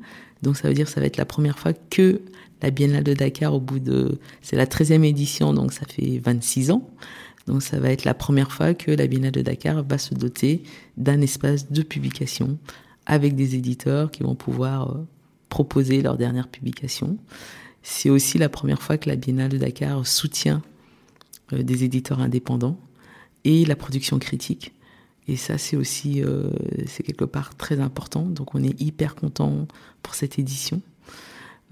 Donc, 0.42 0.56
ça 0.56 0.68
veut 0.68 0.74
dire 0.74 0.86
que 0.86 0.92
ça 0.92 1.00
va 1.00 1.06
être 1.06 1.16
la 1.16 1.26
première 1.26 1.58
fois 1.58 1.72
que 1.72 2.22
la 2.62 2.70
Biennale 2.70 3.04
de 3.04 3.12
Dakar, 3.12 3.54
au 3.54 3.60
bout 3.60 3.78
de, 3.78 4.18
c'est 4.40 4.56
la 4.56 4.66
13e 4.66 5.04
édition, 5.04 5.52
donc 5.52 5.72
ça 5.72 5.84
fait 5.86 6.20
26 6.24 6.70
ans. 6.70 6.88
Donc, 7.46 7.62
ça 7.62 7.78
va 7.78 7.90
être 7.90 8.04
la 8.04 8.14
première 8.14 8.50
fois 8.50 8.72
que 8.72 8.90
la 8.90 9.06
Biennale 9.06 9.32
de 9.32 9.42
Dakar 9.42 9.82
va 9.82 9.98
se 9.98 10.14
doter 10.14 10.62
d'un 10.96 11.20
espace 11.20 11.70
de 11.70 11.82
publication 11.82 12.58
avec 13.06 13.34
des 13.36 13.54
éditeurs 13.54 14.10
qui 14.10 14.22
vont 14.22 14.34
pouvoir 14.34 14.90
euh, 14.90 15.06
proposer 15.50 16.00
leur 16.00 16.16
dernière 16.16 16.48
publication. 16.48 17.18
C'est 17.82 18.08
aussi 18.08 18.38
la 18.38 18.48
première 18.48 18.80
fois 18.80 18.96
que 18.96 19.10
la 19.10 19.16
Biennale 19.16 19.50
de 19.50 19.58
Dakar 19.58 20.06
soutient 20.06 20.62
euh, 21.52 21.62
des 21.62 21.84
éditeurs 21.84 22.20
indépendants 22.20 22.78
et 23.44 23.66
la 23.66 23.76
production 23.76 24.18
critique. 24.18 24.72
Et 25.26 25.36
ça, 25.36 25.56
c'est 25.58 25.76
aussi, 25.76 26.22
euh, 26.22 26.50
quelque 27.04 27.24
part 27.24 27.54
très 27.56 27.80
important. 27.80 28.22
Donc, 28.22 28.54
on 28.54 28.62
est 28.62 28.78
hyper 28.80 29.14
content 29.14 29.66
pour 30.02 30.14
cette 30.14 30.38
édition, 30.38 30.82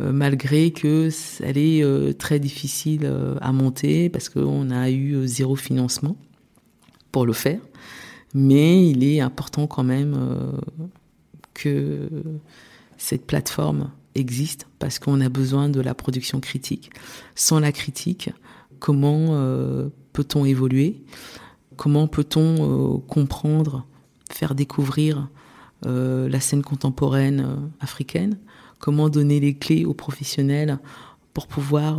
euh, 0.01 0.13
malgré 0.13 0.71
que 0.71 1.11
elle 1.43 1.59
est 1.59 1.83
euh, 1.83 2.13
très 2.15 2.41
difficile 2.41 3.11
à 3.41 3.53
monter 3.53 4.09
parce 4.09 4.29
qu'on 4.29 4.71
a 4.71 4.91
eu 4.91 5.27
zéro 5.27 5.57
financement 5.57 6.17
pour 7.11 7.27
le 7.27 7.35
faire. 7.35 7.61
Mais 8.35 8.89
il 8.89 9.05
est 9.05 9.21
important 9.21 9.67
quand 9.67 9.85
même 9.85 10.17
que 11.53 12.09
cette 12.97 13.27
plateforme 13.27 13.91
existe 14.15 14.67
parce 14.79 14.99
qu'on 14.99 15.21
a 15.21 15.29
besoin 15.29 15.69
de 15.69 15.83
la 15.83 15.95
production 15.95 16.41
critique. 16.41 16.91
Sans 17.35 17.61
la 17.61 17.73
critique, 17.73 18.31
comment 18.79 19.37
peut-on 20.15 20.47
évoluer? 20.47 21.03
Comment 21.83 22.07
peut-on 22.07 22.95
euh, 22.95 22.99
comprendre, 23.09 23.85
faire 24.31 24.55
découvrir 24.55 25.29
euh, 25.85 26.29
la 26.29 26.39
scène 26.39 26.63
contemporaine 26.63 27.41
euh, 27.41 27.57
africaine? 27.81 28.39
Comment 28.79 29.09
donner 29.09 29.41
les 29.41 29.55
clés 29.55 29.85
aux 29.85 29.93
professionnels 29.93 30.79
pour 31.35 31.49
pouvoir 31.49 31.99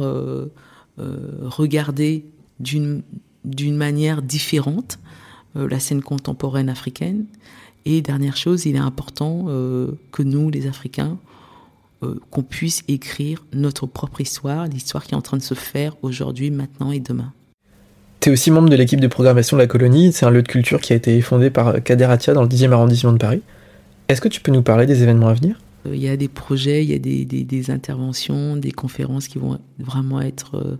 regarder 0.97 2.25
d'une 2.59 3.03
manière 3.75 4.21
différente 4.21 4.99
la 5.55 5.79
scène 5.81 6.01
contemporaine 6.01 6.69
africaine? 6.69 7.25
Et 7.83 8.01
dernière 8.01 8.37
chose, 8.37 8.65
il 8.65 8.75
est 8.75 8.79
important 8.79 9.45
que 9.45 10.23
nous, 10.23 10.49
les 10.49 10.67
Africains, 10.67 11.17
qu'on 12.31 12.43
puisse 12.43 12.83
écrire 12.89 13.45
notre 13.53 13.85
propre 13.85 14.19
histoire, 14.19 14.67
l'histoire 14.67 15.03
qui 15.05 15.13
est 15.13 15.17
en 15.17 15.21
train 15.21 15.37
de 15.37 15.41
se 15.41 15.55
faire 15.55 15.95
aujourd'hui, 16.03 16.51
maintenant 16.51 16.91
et 16.91 16.99
demain. 16.99 17.33
Tu 18.23 18.29
es 18.29 18.31
aussi 18.31 18.51
membre 18.51 18.69
de 18.69 18.77
l'équipe 18.77 19.01
de 19.01 19.07
programmation 19.07 19.57
de 19.57 19.61
la 19.61 19.67
colonie, 19.67 20.13
c'est 20.13 20.25
un 20.25 20.29
lieu 20.29 20.41
de 20.41 20.47
culture 20.47 20.79
qui 20.79 20.93
a 20.93 20.95
été 20.95 21.19
fondé 21.19 21.49
par 21.49 21.83
Kader 21.83 22.05
Atia 22.05 22.33
dans 22.33 22.41
le 22.41 22.47
10e 22.47 22.71
arrondissement 22.71 23.11
de 23.11 23.17
Paris. 23.17 23.41
Est-ce 24.07 24.21
que 24.21 24.29
tu 24.29 24.39
peux 24.39 24.53
nous 24.53 24.61
parler 24.61 24.85
des 24.85 25.03
événements 25.03 25.27
à 25.27 25.33
venir? 25.33 25.59
Il 25.85 25.97
y 25.97 26.07
a 26.07 26.15
des 26.15 26.29
projets, 26.29 26.85
il 26.85 26.89
y 26.89 26.93
a 26.93 26.99
des, 26.99 27.25
des, 27.25 27.69
interventions, 27.69 28.55
des 28.55 28.71
conférences 28.71 29.27
qui 29.27 29.39
vont 29.39 29.59
vraiment 29.77 30.21
être 30.21 30.55
euh, 30.55 30.79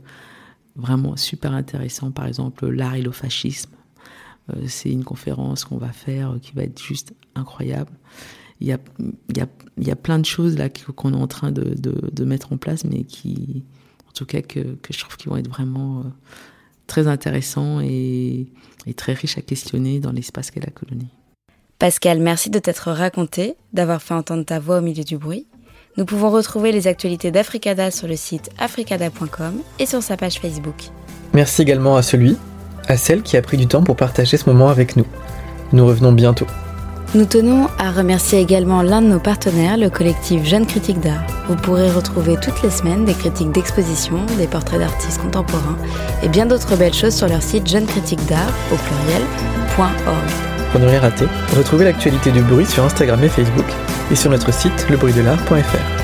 vraiment 0.78 1.18
super 1.18 1.52
intéressants. 1.52 2.12
Par 2.12 2.28
exemple, 2.28 2.66
l'art 2.70 2.96
et 2.96 3.02
le 3.02 3.12
fascisme 3.12 3.72
euh, 4.50 4.62
c'est 4.68 4.90
une 4.90 5.04
conférence 5.04 5.66
qu'on 5.66 5.78
va 5.78 5.92
faire 5.92 6.32
euh, 6.32 6.40
qui 6.40 6.54
va 6.54 6.64
être 6.64 6.82
juste 6.82 7.14
incroyable. 7.36 7.92
Il 8.62 8.68
y 8.68 8.72
a, 8.72 8.78
il 9.00 9.38
y 9.38 9.42
a, 9.42 9.48
il 9.78 9.86
y 9.86 9.92
a 9.92 9.98
plein 9.98 10.18
de 10.18 10.26
choses 10.26 10.58
là 10.58 10.70
qu'on 10.70 11.14
est 11.14 11.18
en 11.18 11.28
train 11.28 11.52
de, 11.52 11.76
de, 11.76 12.10
de, 12.10 12.24
mettre 12.24 12.54
en 12.54 12.58
place, 12.58 12.86
mais 12.86 13.04
qui, 13.04 13.66
en 14.08 14.12
tout 14.14 14.26
cas, 14.26 14.42
que, 14.42 14.60
que 14.60 14.94
je 14.94 15.00
trouve 15.00 15.18
qui 15.18 15.28
vont 15.28 15.36
être 15.36 15.50
vraiment 15.50 16.00
euh, 16.00 16.04
très 16.88 17.08
intéressants 17.08 17.80
et, 17.82 18.48
et 18.86 18.94
très 18.94 19.14
riches 19.14 19.38
à 19.38 19.42
questionner 19.42 20.00
dans 20.00 20.12
l'espace 20.12 20.52
qu'est 20.52 20.60
la 20.60 20.72
colonie. 20.72 21.10
Pascal, 21.80 22.20
merci 22.20 22.50
de 22.50 22.60
t'être 22.60 22.92
raconté, 22.92 23.56
d'avoir 23.74 24.02
fait 24.02 24.14
entendre 24.14 24.46
ta 24.46 24.60
voix 24.60 24.78
au 24.78 24.82
milieu 24.82 25.04
du 25.04 25.18
bruit. 25.18 25.48
Nous 25.98 26.06
pouvons 26.06 26.32
retrouver 26.32 26.72
les 26.72 26.88
actualités 26.88 27.30
d'Africada 27.30 27.92
sur 27.92 28.08
le 28.08 28.16
site 28.16 28.50
africada.com 28.58 29.62
et 29.80 29.86
sur 29.86 30.02
sa 30.02 30.18
page 30.18 30.40
Facebook. 30.40 30.90
Merci 31.34 31.62
également 31.62 31.96
à 31.96 32.02
celui 32.02 32.38
à 32.88 32.98
celle 32.98 33.22
qui 33.22 33.38
a 33.38 33.42
pris 33.42 33.58
du 33.58 33.68
temps 33.68 33.84
pour 33.84 33.96
partager 33.96 34.38
ce 34.38 34.50
moment 34.50 34.70
avec 34.70 34.96
nous. 34.96 35.06
Nous 35.72 35.86
revenons 35.86 36.12
bientôt. 36.12 36.48
Nous 37.16 37.26
tenons 37.26 37.68
à 37.78 37.92
remercier 37.92 38.40
également 38.40 38.82
l'un 38.82 39.00
de 39.00 39.06
nos 39.06 39.20
partenaires, 39.20 39.78
le 39.78 39.92
collectif 39.92 40.44
Jeunes 40.44 40.66
Critiques 40.66 41.00
d'Art. 41.00 41.24
Vous 41.48 41.56
pourrez 41.56 41.92
retrouver 41.92 42.38
toutes 42.42 42.64
les 42.64 42.72
semaines 42.72 43.06
des 43.06 43.14
critiques 43.14 43.52
d'exposition, 43.52 44.26
des 44.40 44.48
portraits 44.48 44.80
d'artistes 44.80 45.22
contemporains 45.22 45.78
et 46.24 46.28
bien 46.28 46.48
d'autres 46.48 46.76
belles 46.76 46.94
choses 46.94 47.14
sur 47.14 47.28
leur 47.28 47.44
site 47.44 47.70
jeunescritiquesdart 47.70 48.52
au 48.72 48.78
pluriel.org. 48.78 50.32
Pour 50.72 50.80
ne 50.80 50.88
rien 50.88 51.02
rater, 51.02 51.26
retrouvez 51.56 51.86
l'actualité 51.86 52.32
du 52.32 52.42
bruit 52.42 52.66
sur 52.66 52.84
Instagram 52.84 53.24
et 53.24 53.30
Facebook 53.30 53.68
et 54.12 54.16
sur 54.16 54.32
notre 54.32 54.52
site 54.52 54.90
lebruitdelart.fr. 54.90 56.03